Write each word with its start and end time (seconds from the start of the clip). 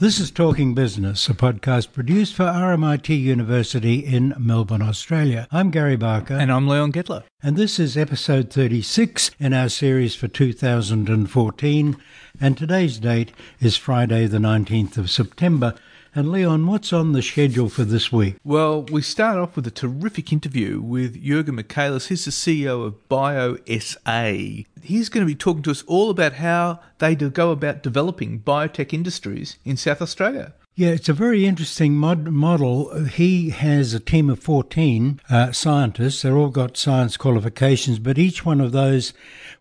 This 0.00 0.20
is 0.20 0.30
Talking 0.30 0.74
Business, 0.74 1.28
a 1.28 1.34
podcast 1.34 1.92
produced 1.92 2.32
for 2.32 2.44
RMIT 2.44 3.20
University 3.20 3.98
in 3.98 4.32
Melbourne, 4.38 4.80
Australia. 4.80 5.48
I'm 5.50 5.72
Gary 5.72 5.96
Barker. 5.96 6.34
And 6.34 6.52
I'm 6.52 6.68
Leon 6.68 6.92
Gettler. 6.92 7.24
And 7.42 7.56
this 7.56 7.80
is 7.80 7.96
episode 7.96 8.52
36 8.52 9.32
in 9.40 9.52
our 9.52 9.68
series 9.68 10.14
for 10.14 10.28
2014. 10.28 11.96
And 12.40 12.56
today's 12.56 13.00
date 13.00 13.32
is 13.58 13.76
Friday, 13.76 14.28
the 14.28 14.38
19th 14.38 14.98
of 14.98 15.10
September. 15.10 15.74
And 16.14 16.32
Leon, 16.32 16.66
what's 16.66 16.92
on 16.92 17.12
the 17.12 17.22
schedule 17.22 17.68
for 17.68 17.84
this 17.84 18.10
week? 18.10 18.36
Well, 18.42 18.82
we 18.84 19.02
start 19.02 19.38
off 19.38 19.56
with 19.56 19.66
a 19.66 19.70
terrific 19.70 20.32
interview 20.32 20.80
with 20.80 21.22
Jurgen 21.22 21.56
Michaelis. 21.56 22.08
He's 22.08 22.24
the 22.24 22.30
CEO 22.30 22.84
of 22.84 23.08
BioSA. 23.08 24.66
He's 24.82 25.08
going 25.08 25.26
to 25.26 25.30
be 25.30 25.36
talking 25.36 25.62
to 25.62 25.70
us 25.70 25.84
all 25.86 26.10
about 26.10 26.34
how 26.34 26.80
they 26.98 27.14
go 27.14 27.50
about 27.50 27.82
developing 27.82 28.40
biotech 28.40 28.92
industries 28.92 29.58
in 29.64 29.76
South 29.76 30.00
Australia. 30.00 30.54
Yeah, 30.78 30.90
it's 30.90 31.08
a 31.08 31.12
very 31.12 31.44
interesting 31.44 31.94
mod- 31.94 32.28
model. 32.28 33.04
He 33.06 33.50
has 33.50 33.94
a 33.94 33.98
team 33.98 34.30
of 34.30 34.38
14 34.38 35.20
uh, 35.28 35.50
scientists. 35.50 36.22
They've 36.22 36.32
all 36.32 36.50
got 36.50 36.76
science 36.76 37.16
qualifications, 37.16 37.98
but 37.98 38.16
each 38.16 38.44
one 38.44 38.60
of 38.60 38.70
those, 38.70 39.12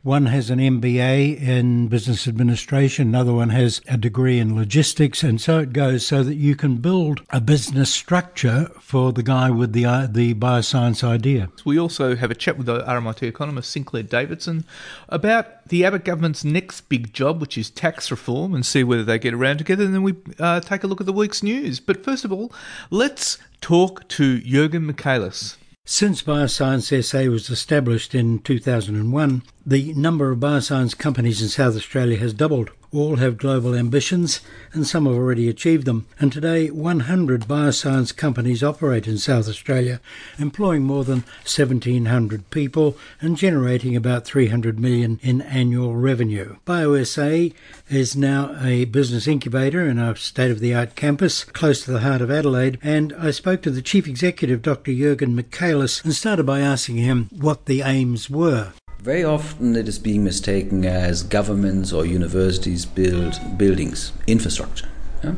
one 0.07 0.27
has 0.27 0.49
an 0.49 0.57
MBA 0.57 1.37
in 1.41 1.89
business 1.89 2.29
administration, 2.29 3.09
another 3.09 3.33
one 3.33 3.49
has 3.49 3.81
a 3.89 3.97
degree 3.97 4.39
in 4.39 4.55
logistics, 4.55 5.21
and 5.21 5.41
so 5.41 5.59
it 5.59 5.73
goes 5.73 6.05
so 6.05 6.23
that 6.23 6.35
you 6.35 6.55
can 6.55 6.77
build 6.77 7.19
a 7.31 7.41
business 7.41 7.93
structure 7.93 8.71
for 8.79 9.11
the 9.11 9.21
guy 9.21 9.49
with 9.49 9.73
the, 9.73 9.85
uh, 9.85 10.07
the 10.09 10.33
bioscience 10.33 11.03
idea. 11.03 11.49
We 11.65 11.77
also 11.77 12.15
have 12.15 12.31
a 12.31 12.35
chat 12.35 12.57
with 12.57 12.67
the 12.67 12.83
RMIT 12.83 13.21
economist 13.23 13.69
Sinclair 13.69 14.03
Davidson 14.03 14.63
about 15.09 15.67
the 15.67 15.83
Abbott 15.83 16.05
government's 16.05 16.45
next 16.45 16.87
big 16.87 17.11
job, 17.11 17.41
which 17.41 17.57
is 17.57 17.69
tax 17.69 18.09
reform, 18.09 18.55
and 18.55 18.65
see 18.65 18.85
whether 18.85 19.03
they 19.03 19.19
get 19.19 19.33
around 19.33 19.57
together. 19.57 19.83
And 19.83 19.93
then 19.93 20.03
we 20.03 20.15
uh, 20.39 20.61
take 20.61 20.85
a 20.85 20.87
look 20.87 21.01
at 21.01 21.05
the 21.05 21.11
week's 21.11 21.43
news. 21.43 21.81
But 21.81 22.05
first 22.05 22.23
of 22.23 22.31
all, 22.31 22.53
let's 22.89 23.39
talk 23.59 24.07
to 24.07 24.39
Jurgen 24.39 24.85
Michaelis. 24.85 25.57
Since 25.89 26.21
Bioscience 26.21 27.01
SA 27.01 27.31
was 27.31 27.49
established 27.49 28.13
in 28.13 28.39
2001, 28.39 29.41
the 29.65 29.93
number 29.93 30.31
of 30.31 30.39
bioscience 30.39 30.97
companies 30.97 31.41
in 31.41 31.47
South 31.47 31.77
Australia 31.77 32.17
has 32.17 32.33
doubled. 32.33 32.71
All 32.93 33.17
have 33.17 33.37
global 33.37 33.75
ambitions, 33.75 34.39
and 34.71 34.87
some 34.87 35.05
have 35.05 35.15
already 35.15 35.49
achieved 35.49 35.85
them. 35.85 36.07
And 36.21 36.31
today, 36.31 36.69
100 36.69 37.41
bioscience 37.41 38.15
companies 38.15 38.63
operate 38.63 39.07
in 39.07 39.17
South 39.17 39.49
Australia, 39.49 39.99
employing 40.39 40.83
more 40.83 41.03
than 41.03 41.25
1,700 41.43 42.49
people 42.49 42.97
and 43.19 43.35
generating 43.35 43.95
about 43.95 44.23
300 44.23 44.79
million 44.79 45.19
in 45.21 45.41
annual 45.41 45.97
revenue. 45.97 46.55
BioSA 46.65 47.53
is 47.89 48.15
now 48.15 48.55
a 48.63 48.85
business 48.85 49.27
incubator 49.27 49.85
in 49.85 49.99
a 49.99 50.15
state-of-the-art 50.15 50.95
campus 50.95 51.43
close 51.43 51.83
to 51.83 51.91
the 51.91 51.99
heart 51.99 52.21
of 52.21 52.31
Adelaide. 52.31 52.79
And 52.81 53.13
I 53.19 53.31
spoke 53.31 53.61
to 53.63 53.69
the 53.69 53.81
chief 53.81 54.07
executive, 54.07 54.61
Dr. 54.61 54.93
Jurgen 54.93 55.35
Michaelis, 55.35 56.01
and 56.05 56.13
started 56.13 56.45
by 56.45 56.61
asking 56.61 56.97
him 56.97 57.27
what 57.37 57.65
the 57.65 57.81
aims 57.81 58.29
were. 58.29 58.71
Very 58.99 59.23
often 59.23 59.75
it 59.75 59.87
is 59.87 59.99
being 59.99 60.23
mistaken 60.23 60.83
as 60.83 61.21
governments 61.21 61.93
or 61.93 62.05
universities 62.05 62.85
build 62.85 63.39
buildings, 63.55 64.11
infrastructure. 64.25 64.89
Yeah? 65.23 65.35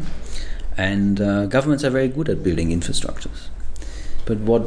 And 0.78 1.20
uh, 1.20 1.46
governments 1.48 1.84
are 1.84 1.90
very 1.90 2.08
good 2.08 2.30
at 2.30 2.42
building 2.42 2.70
infrastructures. 2.70 3.50
But 4.26 4.38
what 4.38 4.64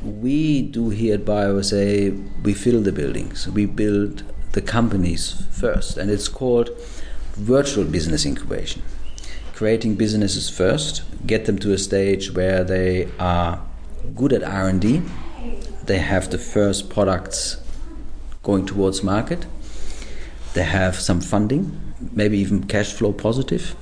we 0.00 0.62
do 0.62 0.90
here 0.90 1.14
at 1.14 1.24
BioSA, 1.24 2.44
we 2.44 2.54
fill 2.54 2.82
the 2.82 2.92
buildings. 2.92 3.48
We 3.48 3.66
build 3.66 4.22
the 4.52 4.62
companies 4.62 5.44
first. 5.50 5.96
And 5.98 6.08
it's 6.08 6.28
called 6.28 6.70
virtual 7.32 7.84
business 7.84 8.24
incubation. 8.24 8.82
Creating 9.54 9.96
businesses 9.96 10.48
first, 10.48 11.02
get 11.26 11.46
them 11.46 11.58
to 11.58 11.72
a 11.72 11.78
stage 11.78 12.32
where 12.32 12.62
they 12.62 13.08
are 13.18 13.60
good 14.14 14.32
at 14.32 14.44
R&D, 14.44 15.02
they 15.84 15.98
have 15.98 16.30
the 16.30 16.38
first 16.38 16.90
products 16.90 17.56
going 18.46 18.64
towards 18.64 19.02
market. 19.02 19.44
They 20.54 20.62
have 20.62 20.94
some 20.94 21.20
funding, 21.20 21.94
maybe 22.12 22.38
even 22.38 22.68
cash 22.68 22.92
flow 22.92 23.12
positive, 23.12 23.74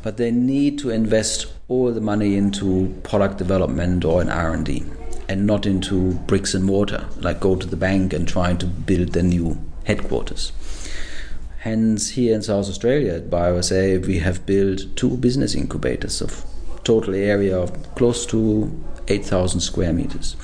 but 0.00 0.16
they 0.16 0.30
need 0.30 0.78
to 0.78 0.90
invest 0.90 1.52
all 1.66 1.90
the 1.90 2.00
money 2.00 2.36
into 2.36 2.94
product 3.02 3.36
development 3.36 4.04
or 4.04 4.22
in 4.22 4.30
R&D 4.30 4.84
and 5.28 5.44
not 5.44 5.66
into 5.66 6.12
bricks 6.30 6.54
and 6.54 6.64
mortar, 6.64 7.08
like 7.16 7.40
go 7.40 7.56
to 7.56 7.66
the 7.66 7.76
bank 7.76 8.12
and 8.12 8.28
trying 8.28 8.58
to 8.58 8.66
build 8.66 9.08
the 9.08 9.24
new 9.24 9.58
headquarters. 9.84 10.52
Hence, 11.58 12.10
here 12.10 12.34
in 12.34 12.42
South 12.42 12.68
Australia 12.68 13.14
at 13.14 13.30
BioSA, 13.30 14.06
we 14.06 14.18
have 14.18 14.46
built 14.46 14.82
two 14.94 15.16
business 15.16 15.56
incubators 15.56 16.22
of 16.22 16.44
total 16.84 17.14
area 17.14 17.58
of 17.58 17.94
close 17.96 18.24
to 18.26 18.70
8,000 19.08 19.60
square 19.60 19.92
meters, 19.92 20.36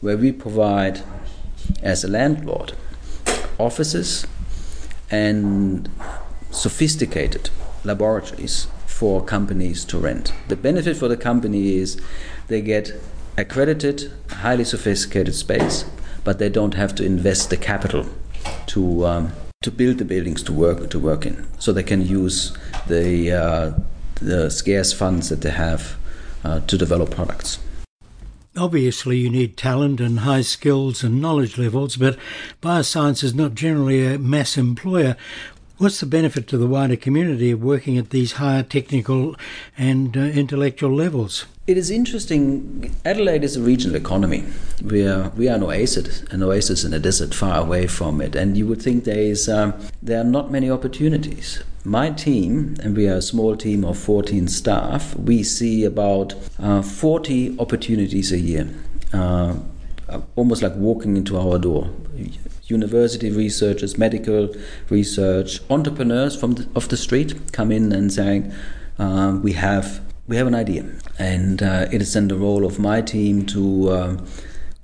where 0.00 0.16
we 0.16 0.32
provide 0.32 1.02
as 1.82 2.04
a 2.04 2.08
landlord 2.08 2.72
offices 3.58 4.26
and 5.10 5.88
sophisticated 6.50 7.50
laboratories 7.84 8.66
for 8.86 9.22
companies 9.22 9.84
to 9.84 9.98
rent. 9.98 10.32
The 10.48 10.56
benefit 10.56 10.96
for 10.96 11.08
the 11.08 11.16
company 11.16 11.76
is 11.76 12.00
they 12.48 12.62
get 12.62 12.92
accredited, 13.36 14.10
highly 14.30 14.64
sophisticated 14.64 15.34
space, 15.34 15.84
but 16.24 16.38
they 16.38 16.48
don't 16.48 16.74
have 16.74 16.94
to 16.96 17.04
invest 17.04 17.50
the 17.50 17.56
capital 17.56 18.06
to 18.66 19.06
um, 19.06 19.32
to 19.62 19.70
build 19.70 19.98
the 19.98 20.04
buildings 20.04 20.42
to 20.44 20.52
work 20.52 20.90
to 20.90 20.98
work 20.98 21.26
in. 21.26 21.46
So 21.58 21.72
they 21.72 21.82
can 21.82 22.02
use 22.02 22.56
the 22.86 23.32
uh, 23.32 23.72
the 24.14 24.50
scarce 24.50 24.92
funds 24.92 25.28
that 25.28 25.42
they 25.42 25.50
have 25.50 25.96
uh, 26.44 26.60
to 26.60 26.78
develop 26.78 27.10
products. 27.10 27.58
Obviously, 28.56 29.18
you 29.18 29.28
need 29.28 29.58
talent 29.58 30.00
and 30.00 30.20
high 30.20 30.40
skills 30.40 31.04
and 31.04 31.20
knowledge 31.20 31.58
levels, 31.58 31.96
but 31.96 32.16
bioscience 32.62 33.22
is 33.22 33.34
not 33.34 33.54
generally 33.54 34.06
a 34.06 34.18
mass 34.18 34.56
employer. 34.56 35.14
What's 35.76 36.00
the 36.00 36.06
benefit 36.06 36.48
to 36.48 36.56
the 36.56 36.66
wider 36.66 36.96
community 36.96 37.50
of 37.50 37.62
working 37.62 37.98
at 37.98 38.08
these 38.08 38.32
higher 38.32 38.62
technical 38.62 39.36
and 39.76 40.16
uh, 40.16 40.20
intellectual 40.20 40.90
levels? 40.90 41.44
It 41.66 41.76
is 41.76 41.90
interesting. 41.90 42.96
Adelaide 43.04 43.44
is 43.44 43.56
a 43.56 43.60
regional 43.60 43.94
economy. 43.94 44.44
We 44.82 45.06
are 45.06 45.28
we 45.36 45.50
are 45.50 45.56
an 45.56 45.62
oasis, 45.62 46.22
an 46.30 46.42
oasis 46.42 46.82
in 46.82 46.94
a 46.94 46.98
desert 46.98 47.34
far 47.34 47.60
away 47.60 47.86
from 47.88 48.22
it, 48.22 48.34
and 48.34 48.56
you 48.56 48.66
would 48.68 48.80
think 48.80 49.04
there 49.04 49.18
is 49.18 49.50
um, 49.50 49.74
there 50.02 50.20
are 50.22 50.24
not 50.24 50.50
many 50.50 50.70
opportunities. 50.70 51.62
My 51.86 52.10
team, 52.10 52.74
and 52.82 52.96
we 52.96 53.08
are 53.08 53.18
a 53.18 53.22
small 53.22 53.56
team 53.56 53.84
of 53.84 53.96
14 53.96 54.48
staff, 54.48 55.14
we 55.14 55.44
see 55.44 55.84
about 55.84 56.34
uh, 56.58 56.82
40 56.82 57.60
opportunities 57.60 58.32
a 58.32 58.40
year, 58.40 58.68
uh, 59.12 59.54
almost 60.34 60.62
like 60.62 60.74
walking 60.74 61.16
into 61.16 61.38
our 61.38 61.60
door. 61.60 61.88
University 62.64 63.30
researchers, 63.30 63.96
medical 63.96 64.52
research, 64.90 65.60
entrepreneurs 65.70 66.34
from 66.34 66.54
the, 66.54 66.68
off 66.74 66.88
the 66.88 66.96
street 66.96 67.52
come 67.52 67.70
in 67.70 67.92
and 67.92 68.12
saying, 68.12 68.52
uh, 68.98 69.38
"We 69.40 69.52
have 69.52 70.00
we 70.26 70.34
have 70.38 70.48
an 70.48 70.56
idea, 70.56 70.86
and 71.20 71.62
uh, 71.62 71.86
it 71.92 72.02
is 72.02 72.14
then 72.14 72.26
the 72.26 72.34
role 72.34 72.66
of 72.66 72.80
my 72.80 73.00
team 73.00 73.46
to 73.46 73.90
uh, 73.90 74.16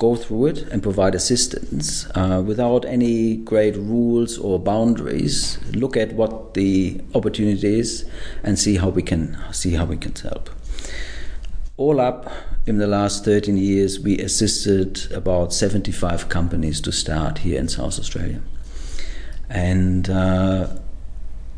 go 0.03 0.17
through 0.17 0.47
it 0.47 0.59
and 0.73 0.83
provide 0.83 1.15
assistance 1.15 2.11
uh, 2.17 2.43
without 2.45 2.85
any 2.85 3.37
great 3.37 3.77
rules 3.77 4.37
or 4.37 4.59
boundaries. 4.59 5.59
Look 5.73 5.97
at 5.97 6.15
what 6.15 6.55
the 6.55 7.01
opportunity 7.15 7.79
is 7.79 8.05
and 8.43 8.59
see 8.59 8.77
how 8.83 8.89
we 8.89 9.03
can 9.03 9.39
see 9.53 9.75
how 9.75 9.85
we 9.85 9.97
can 9.97 10.13
help. 10.15 10.51
All 11.77 12.01
up, 12.01 12.31
in 12.67 12.79
the 12.79 12.87
last 12.87 13.25
13 13.25 13.57
years, 13.57 14.01
we 14.01 14.19
assisted 14.19 15.11
about 15.13 15.53
75 15.53 16.29
companies 16.29 16.81
to 16.81 16.93
start 16.93 17.39
here 17.39 17.59
in 17.59 17.69
South 17.69 17.99
Australia, 17.99 18.43
and 19.49 20.11
uh, 20.11 20.67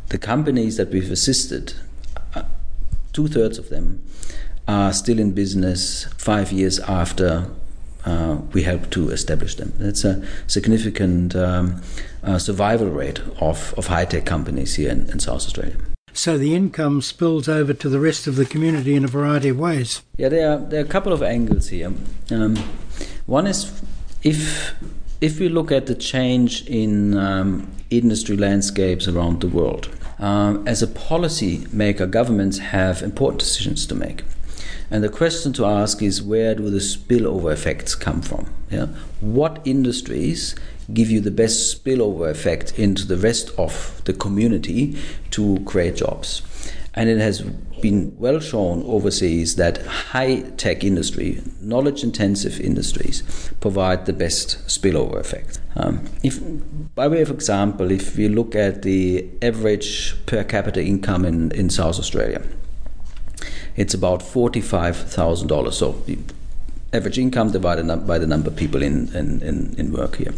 the 0.09 0.19
companies 0.19 0.77
that 0.77 0.91
we've 0.91 1.11
assisted 1.11 1.75
two 3.15 3.29
thirds 3.29 3.59
of 3.59 3.69
them 3.71 4.03
are 4.69 4.93
still 4.93 5.19
in 5.19 5.31
business 5.33 6.05
five 6.19 6.53
years 6.53 6.79
after 6.81 7.49
uh, 8.05 8.39
we 8.53 8.63
help 8.63 8.91
to 8.91 9.11
establish 9.11 9.57
them. 9.57 9.73
That's 9.79 10.05
a 10.05 10.27
significant 10.47 11.35
um, 11.35 11.83
uh, 12.23 12.39
survival 12.39 12.89
rate 12.89 13.21
of, 13.41 13.75
of 13.77 13.87
high 13.87 14.05
tech 14.05 14.27
companies 14.27 14.75
here 14.75 14.91
in, 14.91 15.11
in, 15.11 15.19
South 15.21 15.37
Australia. 15.37 15.77
So 16.13 16.39
the 16.39 16.55
income 16.55 17.03
spills 17.03 17.49
over 17.49 17.73
to 17.73 17.89
the 17.89 17.99
rest 17.99 18.27
of 18.27 18.37
the 18.37 18.45
community 18.45 18.95
in 18.95 19.05
a 19.05 19.09
variety 19.09 19.49
of 19.49 19.59
ways. 19.59 20.03
Yeah, 20.17 20.29
there 20.29 20.53
are, 20.53 20.59
there 20.59 20.81
are 20.81 20.85
a 20.85 20.89
couple 20.89 21.13
of 21.13 21.23
angles 21.23 21.69
here. 21.69 21.93
Um, 22.31 22.57
one 23.27 23.47
is 23.47 23.83
if 24.23 24.75
if 25.21 25.41
we 25.41 25.49
look 25.49 25.73
at 25.73 25.87
the 25.87 25.95
change 25.95 26.67
in 26.67 27.17
um, 27.17 27.71
industry 27.91 28.37
landscapes 28.37 29.09
around 29.09 29.41
the 29.41 29.49
world, 29.49 29.89
um, 30.19 30.67
as 30.69 30.83
a 30.83 30.87
policy 30.87 31.67
maker, 31.73 32.07
governments 32.07 32.59
have 32.59 33.03
important 33.03 33.41
decisions 33.41 33.87
to 33.87 33.95
make. 33.95 34.23
And 34.91 35.03
the 35.03 35.09
question 35.09 35.53
to 35.55 35.65
ask 35.65 36.03
is 36.03 36.23
where 36.23 36.55
do 36.55 36.71
the 36.71 36.79
spillover 36.79 37.53
effects 37.53 37.95
come 37.95 38.23
from? 38.23 38.53
Yeah? 38.71 38.87
What 39.21 39.61
industries 39.65 40.55
give 40.93 41.11
you 41.11 41.21
the 41.21 41.31
best 41.31 41.85
spillover 41.85 42.31
effect 42.31 42.79
into 42.79 43.07
the 43.07 43.17
rest 43.17 43.51
of 43.59 44.03
the 44.05 44.13
community 44.13 44.99
to 45.31 45.61
create 45.65 45.97
jobs? 45.97 46.43
And 46.97 47.09
it 47.09 47.19
has 47.19 47.43
been 47.81 48.17
well 48.19 48.39
shown 48.39 48.83
overseas 48.85 49.57
that 49.57 49.85
high 49.85 50.41
tech 50.57 50.85
industry, 50.85 51.43
knowledge 51.61 52.05
intensive 52.05 52.61
industries, 52.61 53.23
provide 53.61 54.07
the 54.07 54.13
best 54.13 54.59
spillover 54.69 55.19
effect. 55.19 55.61
Um, 55.77 56.09
if, 56.23 56.41
by 56.95 57.09
way 57.09 57.21
of 57.21 57.31
example, 57.31 57.91
if 57.91 58.17
we 58.17 58.29
look 58.29 58.55
at 58.55 58.83
the 58.83 59.29
average 59.43 60.15
per 60.27 60.45
capita 60.45 60.83
income 60.83 61.25
in, 61.25 61.51
in 61.51 61.69
South 61.69 61.99
Australia, 61.99 62.43
it's 63.77 63.95
about 63.95 64.21
$45,000. 64.21 65.73
So 65.73 65.93
the 66.07 66.19
average 66.93 67.19
income 67.19 67.51
divided 67.51 67.87
by 68.07 68.19
the 68.19 68.27
number 68.27 68.51
of 68.51 68.57
people 68.57 68.83
in, 68.83 69.15
in, 69.15 69.43
in, 69.43 69.75
in 69.79 69.93
work 69.93 70.17
here. 70.17 70.35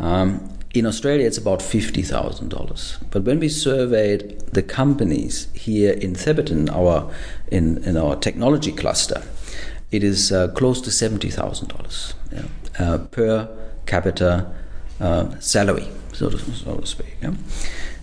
Um, 0.00 0.58
in 0.74 0.86
Australia, 0.86 1.26
it's 1.26 1.38
about 1.38 1.60
$50,000. 1.60 3.10
But 3.10 3.22
when 3.22 3.40
we 3.40 3.48
surveyed 3.48 4.40
the 4.52 4.62
companies 4.62 5.48
here 5.54 5.92
in 5.92 6.14
Thebarton, 6.14 6.70
our, 6.70 7.10
in, 7.50 7.82
in 7.84 7.96
our 7.96 8.16
technology 8.16 8.72
cluster, 8.72 9.22
it 9.90 10.04
is 10.04 10.30
uh, 10.30 10.48
close 10.48 10.80
to 10.82 10.90
$70,000 10.90 12.14
yeah, 12.32 12.42
uh, 12.78 12.98
per 12.98 13.48
capita 13.86 14.52
uh, 15.00 15.38
salary, 15.38 15.88
so 16.12 16.28
to, 16.28 16.38
so 16.38 16.76
to 16.76 16.86
speak. 16.86 17.16
Yeah. 17.22 17.32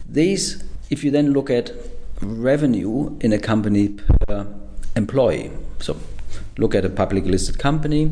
These, 0.10 0.64
if 0.90 1.04
you 1.04 1.12
then 1.12 1.34
look 1.34 1.50
at 1.50 1.72
revenue 2.22 3.18
in 3.22 3.34
a 3.34 3.40
company 3.40 3.90
per 3.90 4.48
employee, 4.96 5.52
so 5.80 5.98
look 6.58 6.76
at 6.76 6.86
a 6.86 6.90
publicly 6.90 7.32
listed 7.32 7.60
company, 7.60 8.06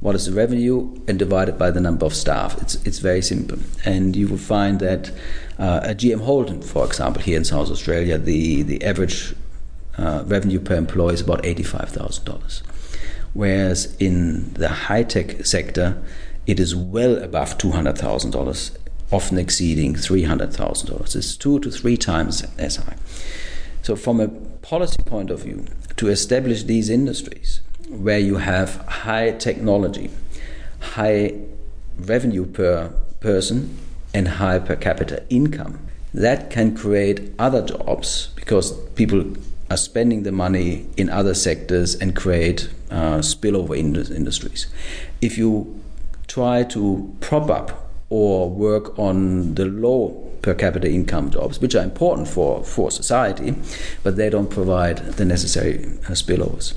what 0.00 0.14
is 0.14 0.26
the 0.26 0.32
revenue 0.32 0.94
and 1.06 1.18
divide 1.18 1.48
it 1.48 1.58
by 1.58 1.70
the 1.70 1.80
number 1.80 2.06
of 2.06 2.14
staff. 2.14 2.60
It's, 2.62 2.74
it's 2.86 2.98
very 2.98 3.20
simple. 3.20 3.58
And 3.84 4.16
you 4.16 4.28
will 4.28 4.38
find 4.38 4.80
that 4.80 5.10
uh, 5.58 5.80
a 5.82 5.94
GM 5.94 6.22
Holden, 6.22 6.62
for 6.62 6.86
example, 6.86 7.22
here 7.22 7.36
in 7.36 7.44
South 7.44 7.70
Australia, 7.70 8.16
the, 8.16 8.62
the 8.62 8.82
average 8.82 9.34
uh, 9.98 10.24
revenue 10.26 10.58
per 10.58 10.74
employee 10.74 11.14
is 11.14 11.20
about 11.20 11.42
$85,000. 11.42 12.62
Whereas 13.34 13.94
in 14.00 14.54
the 14.54 14.68
high 14.68 15.02
tech 15.02 15.44
sector, 15.44 16.02
it 16.46 16.58
is 16.58 16.74
well 16.74 17.22
above 17.22 17.58
$200,000, 17.58 18.76
often 19.10 19.38
exceeding 19.38 19.94
$300,000. 19.94 21.16
It's 21.16 21.36
two 21.36 21.58
to 21.60 21.70
three 21.70 21.96
times 21.96 22.44
as 22.58 22.76
high. 22.76 22.96
So, 23.82 23.96
from 23.96 24.20
a 24.20 24.28
policy 24.28 25.02
point 25.02 25.30
of 25.30 25.42
view, 25.42 25.66
to 25.96 26.08
establish 26.08 26.64
these 26.64 26.90
industries, 26.90 27.60
where 27.88 28.18
you 28.18 28.36
have 28.36 28.76
high 28.86 29.32
technology, 29.32 30.10
high 30.80 31.34
revenue 31.98 32.46
per 32.46 32.92
person, 33.20 33.76
and 34.14 34.28
high 34.28 34.58
per 34.58 34.76
capita 34.76 35.24
income. 35.28 35.78
That 36.12 36.50
can 36.50 36.76
create 36.76 37.32
other 37.38 37.62
jobs 37.62 38.28
because 38.34 38.72
people 38.90 39.36
are 39.70 39.76
spending 39.76 40.24
the 40.24 40.32
money 40.32 40.86
in 40.96 41.08
other 41.08 41.34
sectors 41.34 41.94
and 41.94 42.16
create 42.16 42.68
uh, 42.90 43.18
spillover 43.18 43.76
industries. 43.76 44.66
If 45.20 45.38
you 45.38 45.80
try 46.26 46.64
to 46.64 47.14
prop 47.20 47.50
up 47.50 47.89
or 48.10 48.50
work 48.50 48.98
on 48.98 49.54
the 49.54 49.64
low 49.64 50.30
per 50.42 50.54
capita 50.54 50.90
income 50.90 51.30
jobs, 51.30 51.60
which 51.60 51.74
are 51.74 51.84
important 51.84 52.28
for, 52.28 52.62
for 52.64 52.90
society, 52.90 53.54
but 54.02 54.16
they 54.16 54.28
don't 54.28 54.50
provide 54.50 54.98
the 55.14 55.24
necessary 55.24 55.84
uh, 55.84 56.12
spillovers. 56.12 56.74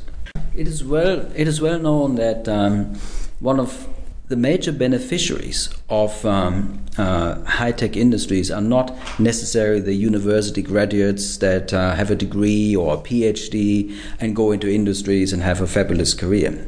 It 0.56 0.68
is 0.68 0.83
well, 0.83 1.31
it 1.35 1.47
is 1.47 1.59
well 1.59 1.80
known 1.80 2.15
that 2.15 2.47
um, 2.47 2.95
one 3.39 3.59
of 3.59 3.88
the 4.27 4.38
major 4.38 4.71
beneficiaries 4.71 5.69
of 5.89 6.25
um, 6.25 6.83
uh, 6.97 7.44
high 7.44 7.71
tech 7.71 7.97
industries 7.97 8.50
are 8.50 8.62
not 8.62 8.95
necessarily 9.19 9.81
the 9.81 9.94
university 9.94 10.62
graduates 10.62 11.38
that 11.38 11.74
uh, 11.74 11.94
have 11.95 12.09
a 12.09 12.15
degree 12.15 12.75
or 12.75 12.94
a 12.94 12.97
PhD 12.97 13.95
and 14.19 14.36
go 14.36 14.51
into 14.51 14.68
industries 14.69 15.33
and 15.33 15.44
have 15.44 15.59
a 15.59 15.68
fabulous 15.68 16.13
career. 16.13 16.68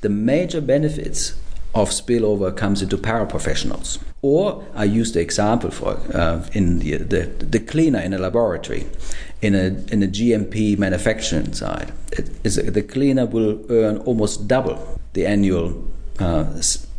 The 0.00 0.08
major 0.08 0.60
benefits 0.60 1.34
of 1.74 1.90
spillover 1.90 2.56
comes 2.56 2.82
into 2.82 2.96
paraprofessionals. 2.96 3.98
Or 4.22 4.64
I 4.74 4.84
use 4.84 5.12
the 5.12 5.20
example 5.20 5.70
for 5.70 5.98
uh, 6.14 6.46
in 6.52 6.78
the, 6.78 6.96
the, 6.98 7.26
the 7.26 7.60
cleaner 7.60 8.00
in 8.00 8.14
a 8.14 8.18
laboratory 8.18 8.86
in 9.42 9.54
a, 9.54 9.66
in 9.92 10.02
a 10.02 10.06
GMP 10.06 10.78
manufacturing 10.78 11.52
side, 11.52 11.92
the 12.42 12.86
cleaner 12.88 13.26
will 13.26 13.60
earn 13.70 13.98
almost 13.98 14.48
double 14.48 14.98
the 15.12 15.26
annual 15.26 15.84
uh, 16.18 16.46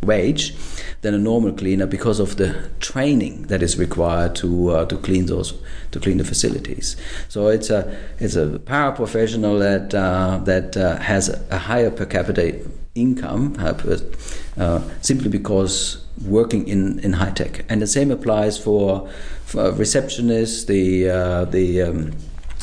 wage 0.03 0.53
than 1.01 1.13
a 1.13 1.17
normal 1.17 1.53
cleaner 1.53 1.87
because 1.87 2.19
of 2.19 2.35
the 2.35 2.69
training 2.79 3.43
that 3.43 3.63
is 3.63 3.79
required 3.79 4.35
to 4.35 4.69
uh, 4.71 4.85
to 4.85 4.97
clean 4.97 5.25
those 5.25 5.53
to 5.91 5.99
clean 5.99 6.17
the 6.17 6.23
facilities. 6.23 6.95
So 7.29 7.47
it's 7.47 7.69
a 7.69 7.97
it's 8.19 8.35
a 8.35 8.59
paraprofessional 8.59 9.59
that 9.59 9.95
uh, 9.95 10.37
that 10.43 10.77
uh, 10.77 10.97
has 10.97 11.29
a 11.49 11.57
higher 11.57 11.89
per 11.89 12.05
capita 12.05 12.59
income 12.95 13.55
uh, 13.59 14.81
simply 15.01 15.29
because 15.29 16.05
working 16.25 16.67
in, 16.67 16.99
in 16.99 17.13
high 17.13 17.31
tech, 17.31 17.65
and 17.69 17.81
the 17.81 17.87
same 17.87 18.09
applies 18.09 18.57
for, 18.57 19.07
for 19.43 19.71
receptionists, 19.71 20.65
the 20.67 21.09
uh, 21.09 21.45
the 21.45 21.81
um, 21.81 22.13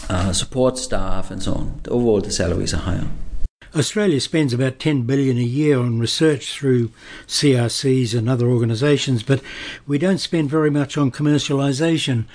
uh, 0.08 0.32
support 0.32 0.78
staff, 0.78 1.30
and 1.30 1.42
so 1.42 1.54
on. 1.54 1.80
Overall, 1.88 2.20
the 2.20 2.30
salaries 2.30 2.74
are 2.74 2.78
higher. 2.78 3.06
Australia 3.74 4.20
spends 4.20 4.52
about 4.52 4.78
10 4.78 5.02
billion 5.02 5.38
a 5.38 5.40
year 5.40 5.78
on 5.78 5.98
research 5.98 6.52
through 6.52 6.90
CRCs 7.26 8.14
and 8.16 8.28
other 8.28 8.48
organisations, 8.48 9.22
but 9.22 9.40
we 9.86 9.96
don't 9.96 10.18
spend 10.18 10.50
very 10.50 10.70
much 10.70 10.98
on 10.98 11.10
commercialisation. 11.10 12.26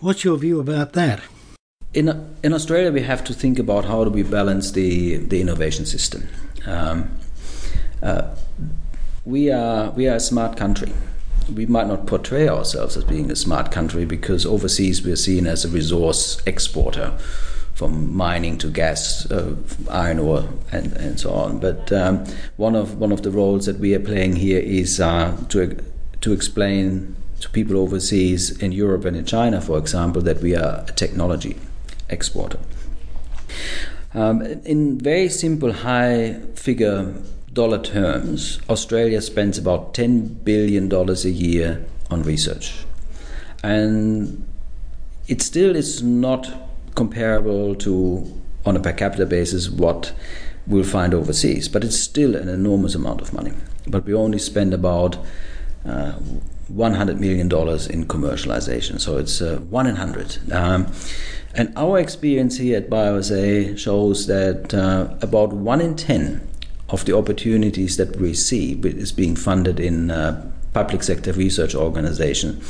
What's 0.00 0.24
your 0.24 0.38
view 0.38 0.58
about 0.58 0.94
that? 0.94 1.20
In, 1.92 2.34
in 2.42 2.54
Australia, 2.54 2.90
we 2.90 3.02
have 3.02 3.22
to 3.24 3.34
think 3.34 3.58
about 3.58 3.84
how 3.84 4.04
do 4.04 4.10
we 4.10 4.22
balance 4.22 4.70
the, 4.70 5.18
the 5.18 5.42
innovation 5.42 5.84
system. 5.84 6.28
Um, 6.64 7.10
we 9.24 9.50
are 9.50 9.90
we 9.90 10.08
are 10.08 10.16
a 10.16 10.20
smart 10.20 10.56
country 10.56 10.92
we 11.54 11.66
might 11.66 11.86
not 11.86 12.06
portray 12.06 12.48
ourselves 12.48 12.96
as 12.96 13.04
being 13.04 13.30
a 13.30 13.36
smart 13.36 13.70
country 13.70 14.04
because 14.04 14.44
overseas 14.44 15.04
we're 15.04 15.16
seen 15.16 15.46
as 15.46 15.64
a 15.64 15.68
resource 15.68 16.42
exporter 16.46 17.16
from 17.74 18.16
mining 18.16 18.56
to 18.56 18.70
gas, 18.70 19.30
uh, 19.30 19.54
iron 19.90 20.18
ore, 20.18 20.48
and, 20.72 20.94
and 20.94 21.20
so 21.20 21.30
on. 21.30 21.58
But 21.58 21.92
um, 21.92 22.24
one 22.56 22.74
of 22.74 22.98
one 22.98 23.12
of 23.12 23.22
the 23.22 23.30
roles 23.30 23.66
that 23.66 23.78
we 23.78 23.94
are 23.94 24.00
playing 24.00 24.36
here 24.36 24.58
is 24.58 24.98
uh, 24.98 25.36
to 25.50 25.78
to 26.22 26.32
explain 26.32 27.14
to 27.40 27.50
people 27.50 27.76
overseas 27.76 28.50
in 28.62 28.72
Europe 28.72 29.04
and 29.04 29.14
in 29.14 29.26
China, 29.26 29.60
for 29.60 29.76
example, 29.76 30.22
that 30.22 30.40
we 30.40 30.56
are 30.56 30.84
a 30.88 30.92
technology 30.92 31.56
exporter. 32.08 32.58
Um, 34.14 34.40
in 34.40 34.98
very 34.98 35.28
simple, 35.28 35.72
high 35.72 36.40
figure 36.54 37.14
dollar 37.56 37.82
terms, 37.82 38.60
Australia 38.68 39.20
spends 39.20 39.58
about 39.58 39.94
$10 39.94 40.44
billion 40.44 40.92
a 40.92 41.14
year 41.28 41.84
on 42.10 42.22
research. 42.22 42.84
And 43.64 44.46
it 45.26 45.42
still 45.42 45.74
is 45.74 46.02
not 46.02 46.52
comparable 46.94 47.74
to, 47.76 48.40
on 48.64 48.76
a 48.76 48.80
per 48.80 48.92
capita 48.92 49.26
basis, 49.26 49.70
what 49.70 50.12
we'll 50.66 50.84
find 50.84 51.14
overseas, 51.14 51.66
but 51.68 51.82
it's 51.82 51.98
still 51.98 52.36
an 52.36 52.48
enormous 52.48 52.94
amount 52.94 53.22
of 53.22 53.32
money. 53.32 53.52
But 53.86 54.04
we 54.04 54.12
only 54.12 54.38
spend 54.38 54.74
about 54.74 55.16
uh, 55.84 56.12
$100 56.72 57.18
million 57.18 57.46
in 57.46 58.06
commercialization, 58.06 59.00
so 59.00 59.16
it's 59.16 59.40
uh, 59.40 59.58
1 59.70 59.86
in 59.86 59.94
100. 59.94 60.52
Um, 60.52 60.92
and 61.54 61.72
our 61.74 61.98
experience 61.98 62.58
here 62.58 62.76
at 62.76 62.90
BioSA 62.90 63.78
shows 63.78 64.26
that 64.26 64.74
uh, 64.74 65.14
about 65.22 65.54
1 65.54 65.80
in 65.80 65.96
10 65.96 66.46
of 66.88 67.04
the 67.04 67.16
opportunities 67.16 67.96
that 67.96 68.16
we 68.16 68.34
see 68.34 68.72
is 68.84 69.12
being 69.12 69.36
funded 69.36 69.80
in 69.80 70.10
uh, 70.10 70.52
public 70.76 71.02
sector 71.02 71.32
research 71.32 71.74
organization 71.74 72.60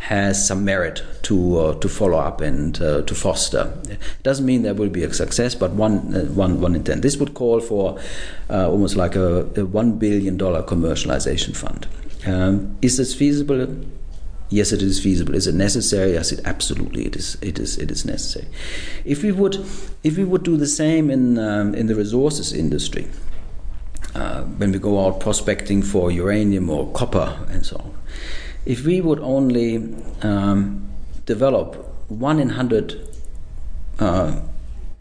has 0.00 0.46
some 0.46 0.64
merit 0.64 1.02
to 1.22 1.36
uh, 1.58 1.74
to 1.80 1.88
follow 1.88 2.18
up 2.18 2.42
and 2.42 2.80
uh, 2.82 3.00
to 3.02 3.14
foster. 3.14 3.72
It 3.88 3.98
doesn't 4.22 4.44
mean 4.44 4.62
there 4.62 4.74
will 4.74 4.90
be 4.90 5.02
a 5.02 5.12
success, 5.12 5.54
but 5.54 5.70
one 5.70 6.14
uh, 6.14 6.24
one 6.44 6.60
one 6.60 6.74
in 6.74 6.84
ten. 6.84 7.00
This 7.00 7.16
would 7.16 7.32
call 7.32 7.60
for 7.60 7.98
uh, 8.50 8.68
almost 8.68 8.96
like 8.96 9.16
a, 9.16 9.28
a, 9.60 9.64
one 9.64 9.98
billion 9.98 10.36
dollar 10.36 10.62
commercialization 10.62 11.56
fund. 11.56 11.88
Um, 12.26 12.76
is 12.82 12.98
this 12.98 13.14
feasible? 13.14 13.66
Yes, 14.50 14.72
it 14.72 14.82
is 14.82 15.00
feasible. 15.02 15.34
Is 15.34 15.46
it 15.46 15.54
necessary? 15.54 16.12
Yes, 16.12 16.32
it 16.32 16.40
absolutely 16.44 17.06
it 17.06 17.16
is. 17.16 17.38
It 17.40 17.58
is. 17.58 17.78
It 17.78 17.90
is 17.90 18.04
necessary. 18.04 18.46
If 19.06 19.22
we 19.22 19.32
would, 19.32 19.56
if 20.02 20.18
we 20.18 20.24
would 20.24 20.42
do 20.42 20.58
the 20.58 20.72
same 20.82 21.10
in 21.10 21.38
um, 21.38 21.74
in 21.74 21.86
the 21.86 21.94
resources 21.94 22.52
industry, 22.52 23.06
when 24.14 24.72
we 24.72 24.78
go 24.78 25.04
out 25.04 25.20
prospecting 25.20 25.82
for 25.82 26.10
uranium 26.10 26.70
or 26.70 26.90
copper 26.92 27.38
and 27.50 27.66
so 27.66 27.76
on. 27.76 27.94
If 28.64 28.84
we 28.84 29.00
would 29.00 29.20
only 29.20 29.94
um, 30.22 30.88
develop 31.26 31.74
one 32.08 32.38
in 32.38 32.50
hundred 32.50 33.08
uh, 33.98 34.40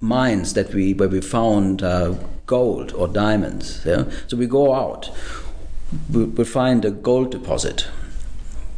mines 0.01 0.53
that 0.53 0.73
we 0.73 0.93
where 0.93 1.09
we 1.09 1.21
found 1.21 1.81
uh, 1.81 2.15
gold 2.45 2.91
or 2.93 3.07
diamonds, 3.07 3.83
yeah? 3.85 4.05
so 4.27 4.35
we 4.37 4.47
go 4.47 4.73
out, 4.73 5.09
we, 6.11 6.25
we 6.25 6.43
find 6.43 6.83
a 6.85 6.91
gold 6.91 7.31
deposit. 7.31 7.87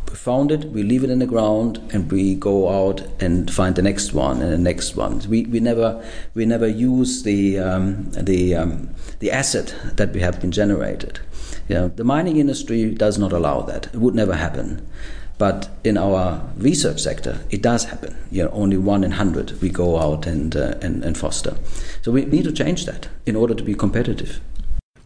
We 0.09 0.15
found 0.15 0.51
it, 0.51 0.65
we 0.65 0.83
leave 0.83 1.03
it 1.03 1.09
in 1.09 1.19
the 1.19 1.25
ground, 1.25 1.79
and 1.93 2.12
we 2.12 2.35
go 2.35 2.69
out 2.69 3.01
and 3.19 3.51
find 3.51 3.75
the 3.75 3.81
next 3.81 4.13
one 4.13 4.41
and 4.41 4.51
the 4.51 4.57
next 4.57 4.95
one. 4.95 5.19
We, 5.27 5.45
we 5.45 5.59
never 5.59 6.03
we 6.33 6.45
never 6.45 6.67
use 6.67 7.24
the 7.24 7.59
um, 7.59 8.12
the 8.12 8.55
um, 8.55 8.89
the 9.19 9.31
asset 9.31 9.75
that 9.95 10.13
we 10.13 10.21
have 10.21 10.39
been 10.39 10.51
generated. 10.51 11.19
You 11.67 11.75
know, 11.75 11.88
the 11.89 12.03
mining 12.03 12.38
industry 12.38 12.93
does 12.93 13.17
not 13.17 13.33
allow 13.33 13.62
that. 13.62 13.88
It 13.88 13.95
would 13.95 14.15
never 14.15 14.35
happen. 14.35 14.88
But 15.38 15.67
in 15.83 15.97
our 15.97 16.41
research 16.57 17.01
sector, 17.01 17.41
it 17.50 17.62
does 17.62 17.85
happen. 17.85 18.15
You 18.31 18.43
know, 18.43 18.51
only 18.51 18.77
one 18.77 19.03
in 19.03 19.12
hundred 19.12 19.59
we 19.62 19.69
go 19.69 20.00
out 20.00 20.25
and, 20.25 20.55
uh, 20.55 20.75
and 20.81 21.03
and 21.03 21.17
foster. 21.17 21.57
So 22.03 22.12
we 22.12 22.25
need 22.25 22.45
to 22.45 22.53
change 22.53 22.85
that 22.85 23.09
in 23.25 23.35
order 23.35 23.53
to 23.53 23.63
be 23.63 23.74
competitive. 23.74 24.39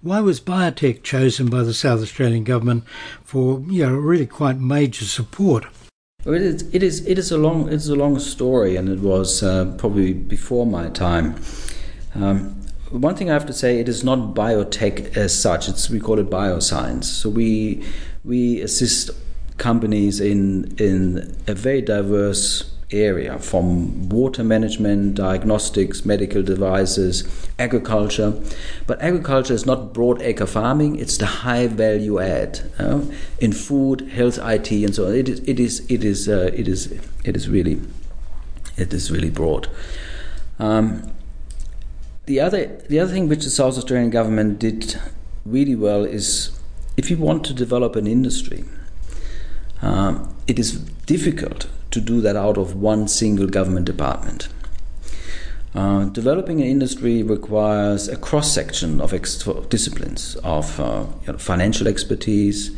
Why 0.02 0.22
was 0.22 0.40
biotech 0.40 1.04
chosen 1.04 1.50
by 1.50 1.64
the 1.64 1.74
South 1.74 2.02
Australian 2.02 2.46
government 2.46 2.86
for 3.24 3.60
you 3.68 3.86
know 3.86 3.94
really 3.94 4.26
quite 4.26 4.58
major 4.58 5.04
support? 5.04 5.66
It 6.26 6.42
is, 6.42 6.74
it 6.74 6.84
is 6.84 7.06
it 7.06 7.18
is 7.18 7.32
a 7.32 7.38
long 7.38 7.68
it's 7.70 7.90
a 7.90 7.96
long 7.96 8.18
story, 8.20 8.78
and 8.78 8.88
it 8.88 9.00
was 9.00 9.44
uh, 9.44 9.76
probably 9.78 10.14
before 10.14 10.66
my 10.66 10.90
time. 10.90 11.36
Um, 12.16 12.56
one 12.92 13.16
thing 13.16 13.30
I 13.30 13.34
have 13.34 13.46
to 13.48 13.54
say, 13.54 13.80
it 13.80 13.88
is 13.90 14.04
not 14.04 14.34
biotech 14.34 15.18
as 15.18 15.38
such. 15.38 15.68
It's 15.68 15.90
we 15.90 16.00
call 16.00 16.18
it 16.18 16.30
bioscience. 16.30 17.04
So 17.04 17.30
we 17.30 17.84
we 18.24 18.62
assist 18.62 19.12
companies 19.58 20.22
in 20.22 20.76
in 20.78 21.36
a 21.46 21.54
very 21.54 21.82
diverse 21.82 22.72
area 22.92 23.38
from 23.38 24.10
water 24.10 24.44
management, 24.44 25.16
diagnostics, 25.16 26.06
medical 26.06 26.42
devices, 26.42 27.24
agriculture. 27.58 28.34
But 28.88 29.02
agriculture 29.02 29.54
is 29.54 29.66
not 29.66 29.94
broad 29.94 30.22
acre 30.22 30.46
farming, 30.46 30.98
it's 30.98 31.18
the 31.18 31.26
high 31.26 31.68
value 31.68 32.20
add 32.20 32.62
uh, 32.80 33.02
in 33.40 33.54
food, 33.54 34.02
health, 34.10 34.40
IT, 34.42 34.72
and 34.72 34.96
so 34.96 35.08
on. 35.08 35.16
It 35.16 35.30
is, 35.30 35.40
it 35.42 35.60
is, 35.60 35.86
it 35.90 36.04
is, 36.04 36.28
uh, 36.28 36.52
it 36.54 36.68
is, 36.68 36.92
it 37.24 37.36
is 37.36 37.48
really, 37.48 37.82
it 38.78 38.94
is 38.94 39.12
really 39.12 39.30
broad. 39.30 39.68
Um, 40.58 41.14
the 42.26 42.40
other, 42.40 42.66
the 42.90 43.00
other 43.00 43.12
thing 43.12 43.28
which 43.28 43.44
the 43.44 43.50
South 43.50 43.78
Australian 43.78 44.10
government 44.10 44.60
did 44.60 45.00
really 45.46 45.76
well 45.76 46.04
is 46.06 46.60
if 46.98 47.10
you 47.10 47.18
want 47.18 47.46
to 47.46 47.54
develop 47.54 47.96
an 47.96 48.06
industry, 48.06 48.66
um, 49.82 50.36
it 50.48 50.60
is 50.60 50.74
difficult 51.06 51.68
to 51.92 52.00
do 52.00 52.22
that 52.22 52.36
out 52.36 52.58
of 52.58 52.76
one 52.76 53.08
single 53.08 53.48
government 53.48 53.86
department. 53.86 54.48
Uh, 55.76 56.06
developing 56.06 56.62
an 56.62 56.68
industry 56.68 57.22
requires 57.22 58.08
a 58.08 58.18
cross 58.18 58.52
section 58.52 59.00
of 59.00 59.14
ex- 59.14 59.48
disciplines 59.70 60.36
of 60.38 60.80
uh, 60.80 61.06
you 61.26 61.32
know, 61.32 61.38
financial 61.38 61.88
expertise, 61.88 62.76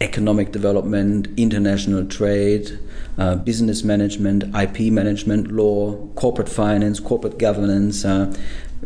economic 0.00 0.50
development, 0.50 1.28
international 1.36 2.04
trade, 2.04 2.78
uh, 3.18 3.36
business 3.36 3.84
management, 3.84 4.42
IP 4.54 4.92
management, 4.92 5.52
law, 5.52 6.06
corporate 6.16 6.48
finance, 6.48 6.98
corporate 6.98 7.38
governance, 7.38 8.04
uh, 8.04 8.34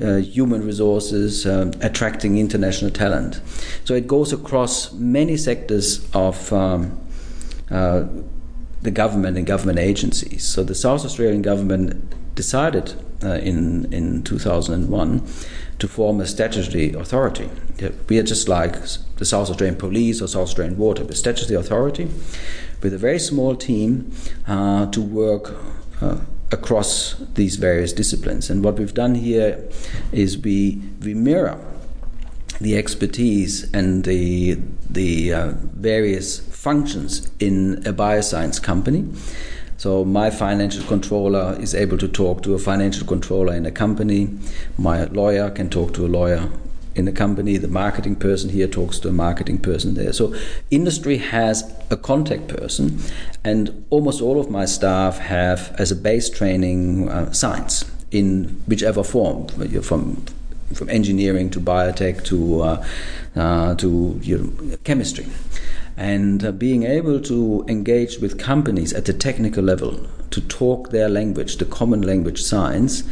uh, 0.02 0.16
human 0.16 0.64
resources, 0.64 1.46
uh, 1.46 1.72
attracting 1.80 2.36
international 2.36 2.90
talent. 2.90 3.40
So 3.84 3.94
it 3.94 4.06
goes 4.06 4.32
across 4.32 4.92
many 4.92 5.38
sectors 5.38 6.06
of 6.14 6.52
um, 6.52 7.00
the 8.82 8.90
government 8.90 9.36
and 9.36 9.46
government 9.46 9.78
agencies. 9.78 10.46
So 10.46 10.62
the 10.62 10.74
South 10.74 11.04
Australian 11.04 11.42
government 11.42 12.34
decided 12.34 12.94
uh, 13.22 13.34
in 13.34 13.92
in 13.92 14.22
2001 14.22 15.22
to 15.78 15.88
form 15.88 16.20
a 16.20 16.26
statutory 16.26 16.92
authority. 16.92 17.48
We 18.08 18.18
are 18.18 18.22
just 18.24 18.48
like 18.48 18.74
the 19.16 19.24
South 19.24 19.50
Australian 19.50 19.76
Police 19.76 20.22
or 20.22 20.28
South 20.28 20.48
Australian 20.48 20.78
Water, 20.78 21.04
a 21.04 21.14
statutory 21.14 21.56
authority 21.56 22.08
with 22.82 22.92
a 22.94 22.98
very 22.98 23.18
small 23.18 23.56
team 23.56 24.12
uh, 24.46 24.86
to 24.90 25.02
work. 25.02 25.54
Uh, 26.00 26.18
across 26.50 27.16
these 27.34 27.56
various 27.56 27.92
disciplines 27.92 28.48
and 28.48 28.64
what 28.64 28.78
we've 28.78 28.94
done 28.94 29.14
here 29.14 29.68
is 30.12 30.38
we 30.38 30.80
we 31.04 31.12
mirror 31.12 31.58
the 32.60 32.76
expertise 32.76 33.72
and 33.72 34.04
the 34.04 34.58
the 34.90 35.32
uh, 35.32 35.52
various 35.74 36.40
functions 36.40 37.30
in 37.38 37.78
a 37.86 37.92
bioscience 37.92 38.62
company. 38.62 39.04
So 39.76 40.04
my 40.04 40.30
financial 40.30 40.84
controller 40.84 41.56
is 41.60 41.72
able 41.72 41.98
to 41.98 42.08
talk 42.08 42.42
to 42.42 42.54
a 42.54 42.58
financial 42.58 43.06
controller 43.06 43.54
in 43.54 43.64
a 43.64 43.70
company. 43.70 44.28
My 44.76 45.04
lawyer 45.04 45.50
can 45.50 45.70
talk 45.70 45.94
to 45.94 46.04
a 46.04 46.08
lawyer 46.08 46.50
in 46.96 47.06
a 47.06 47.12
company. 47.12 47.58
The 47.58 47.68
marketing 47.68 48.16
person 48.16 48.50
here 48.50 48.66
talks 48.66 48.98
to 49.00 49.08
a 49.08 49.12
marketing 49.12 49.58
person 49.58 49.94
there. 49.94 50.12
So 50.12 50.34
industry 50.72 51.18
has 51.18 51.62
a 51.90 51.96
contact 51.96 52.48
person, 52.48 52.98
and 53.44 53.86
almost 53.90 54.20
all 54.20 54.40
of 54.40 54.50
my 54.50 54.64
staff 54.64 55.18
have 55.18 55.72
as 55.78 55.92
a 55.92 55.96
base 55.96 56.28
training 56.28 57.08
uh, 57.08 57.30
science 57.32 57.84
in 58.10 58.60
whichever 58.66 59.04
form, 59.04 59.46
from 59.82 60.24
from 60.74 60.88
engineering 60.90 61.50
to 61.50 61.60
biotech 61.60 62.24
to 62.24 62.62
uh, 62.62 62.86
uh, 63.36 63.74
to 63.76 64.18
you 64.22 64.38
know, 64.38 64.76
chemistry 64.84 65.26
and 65.98 66.44
uh, 66.44 66.52
being 66.52 66.84
able 66.84 67.20
to 67.20 67.64
engage 67.66 68.18
with 68.20 68.38
companies 68.38 68.92
at 68.92 69.04
the 69.04 69.12
technical 69.12 69.64
level 69.64 70.06
to 70.30 70.40
talk 70.42 70.90
their 70.90 71.08
language, 71.08 71.56
the 71.56 71.64
common 71.64 72.02
language 72.02 72.40
science, 72.40 73.02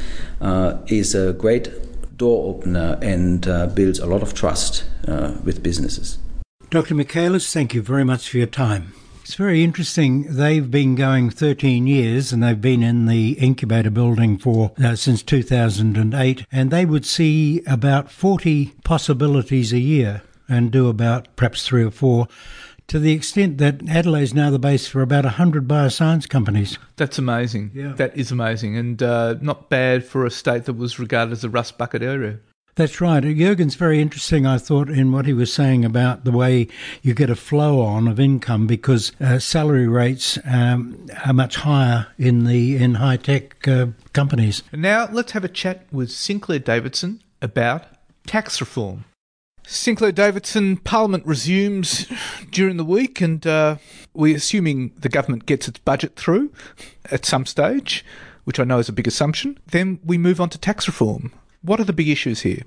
uh, 0.40 0.78
is 0.86 1.14
a 1.14 1.32
great 1.32 1.68
door 2.16 2.54
opener 2.54 2.96
and 3.02 3.48
uh, 3.48 3.66
builds 3.66 3.98
a 3.98 4.06
lot 4.06 4.22
of 4.22 4.34
trust 4.34 4.84
uh, 5.08 5.34
with 5.44 5.62
businesses. 5.62 6.18
Dr. 6.70 6.94
Michaelis, 6.94 7.52
thank 7.52 7.74
you 7.74 7.82
very 7.82 8.04
much 8.04 8.28
for 8.28 8.38
your 8.38 8.46
time. 8.46 8.92
It's 9.26 9.34
very 9.34 9.64
interesting. 9.64 10.36
They've 10.36 10.70
been 10.70 10.94
going 10.94 11.30
13 11.30 11.88
years 11.88 12.32
and 12.32 12.44
they've 12.44 12.60
been 12.60 12.84
in 12.84 13.06
the 13.06 13.32
incubator 13.32 13.90
building 13.90 14.38
for 14.38 14.70
uh, 14.80 14.94
since 14.94 15.20
2008 15.24 16.46
and 16.52 16.70
they 16.70 16.86
would 16.86 17.04
see 17.04 17.60
about 17.66 18.08
40 18.08 18.74
possibilities 18.84 19.72
a 19.72 19.80
year 19.80 20.22
and 20.48 20.70
do 20.70 20.88
about 20.88 21.26
perhaps 21.34 21.66
three 21.66 21.82
or 21.82 21.90
four 21.90 22.28
to 22.86 23.00
the 23.00 23.10
extent 23.10 23.58
that 23.58 23.88
Adelaide 23.88 24.22
is 24.22 24.32
now 24.32 24.48
the 24.48 24.60
base 24.60 24.86
for 24.86 25.02
about 25.02 25.24
100 25.24 25.66
bioscience 25.66 26.28
companies. 26.28 26.78
That's 26.94 27.18
amazing. 27.18 27.72
Yeah. 27.74 27.94
That 27.94 28.16
is 28.16 28.30
amazing. 28.30 28.76
And 28.76 29.02
uh, 29.02 29.34
not 29.40 29.68
bad 29.68 30.04
for 30.04 30.24
a 30.24 30.30
state 30.30 30.66
that 30.66 30.74
was 30.74 31.00
regarded 31.00 31.32
as 31.32 31.42
a 31.42 31.50
rust 31.50 31.78
bucket 31.78 32.00
area. 32.00 32.38
That's 32.76 33.00
right. 33.00 33.22
Jurgen's 33.22 33.74
very 33.74 34.02
interesting, 34.02 34.44
I 34.44 34.58
thought, 34.58 34.90
in 34.90 35.10
what 35.10 35.24
he 35.24 35.32
was 35.32 35.50
saying 35.50 35.82
about 35.82 36.24
the 36.24 36.30
way 36.30 36.68
you 37.00 37.14
get 37.14 37.30
a 37.30 37.34
flow 37.34 37.80
on 37.80 38.06
of 38.06 38.20
income 38.20 38.66
because 38.66 39.12
uh, 39.18 39.38
salary 39.38 39.88
rates 39.88 40.38
um, 40.44 41.06
are 41.24 41.32
much 41.32 41.56
higher 41.56 42.08
in 42.18 42.44
the 42.44 42.76
in 42.76 42.96
high 42.96 43.16
tech 43.16 43.66
uh, 43.66 43.86
companies. 44.12 44.62
Now 44.74 45.08
let's 45.10 45.32
have 45.32 45.42
a 45.42 45.48
chat 45.48 45.86
with 45.90 46.10
Sinclair 46.10 46.58
Davidson 46.58 47.22
about 47.40 47.84
tax 48.26 48.60
reform. 48.60 49.06
Sinclair 49.66 50.12
Davidson, 50.12 50.76
Parliament 50.76 51.24
resumes 51.24 52.06
during 52.50 52.76
the 52.76 52.84
week, 52.84 53.22
and 53.22 53.46
uh, 53.46 53.76
we're 54.12 54.36
assuming 54.36 54.92
the 54.98 55.08
government 55.08 55.46
gets 55.46 55.66
its 55.66 55.78
budget 55.78 56.16
through 56.16 56.52
at 57.10 57.24
some 57.24 57.46
stage, 57.46 58.04
which 58.44 58.60
I 58.60 58.64
know 58.64 58.80
is 58.80 58.90
a 58.90 58.92
big 58.92 59.08
assumption. 59.08 59.58
Then 59.66 59.98
we 60.04 60.18
move 60.18 60.42
on 60.42 60.50
to 60.50 60.58
tax 60.58 60.86
reform. 60.86 61.32
What 61.66 61.80
are 61.80 61.84
the 61.84 61.92
big 61.92 62.08
issues 62.08 62.42
here? 62.42 62.62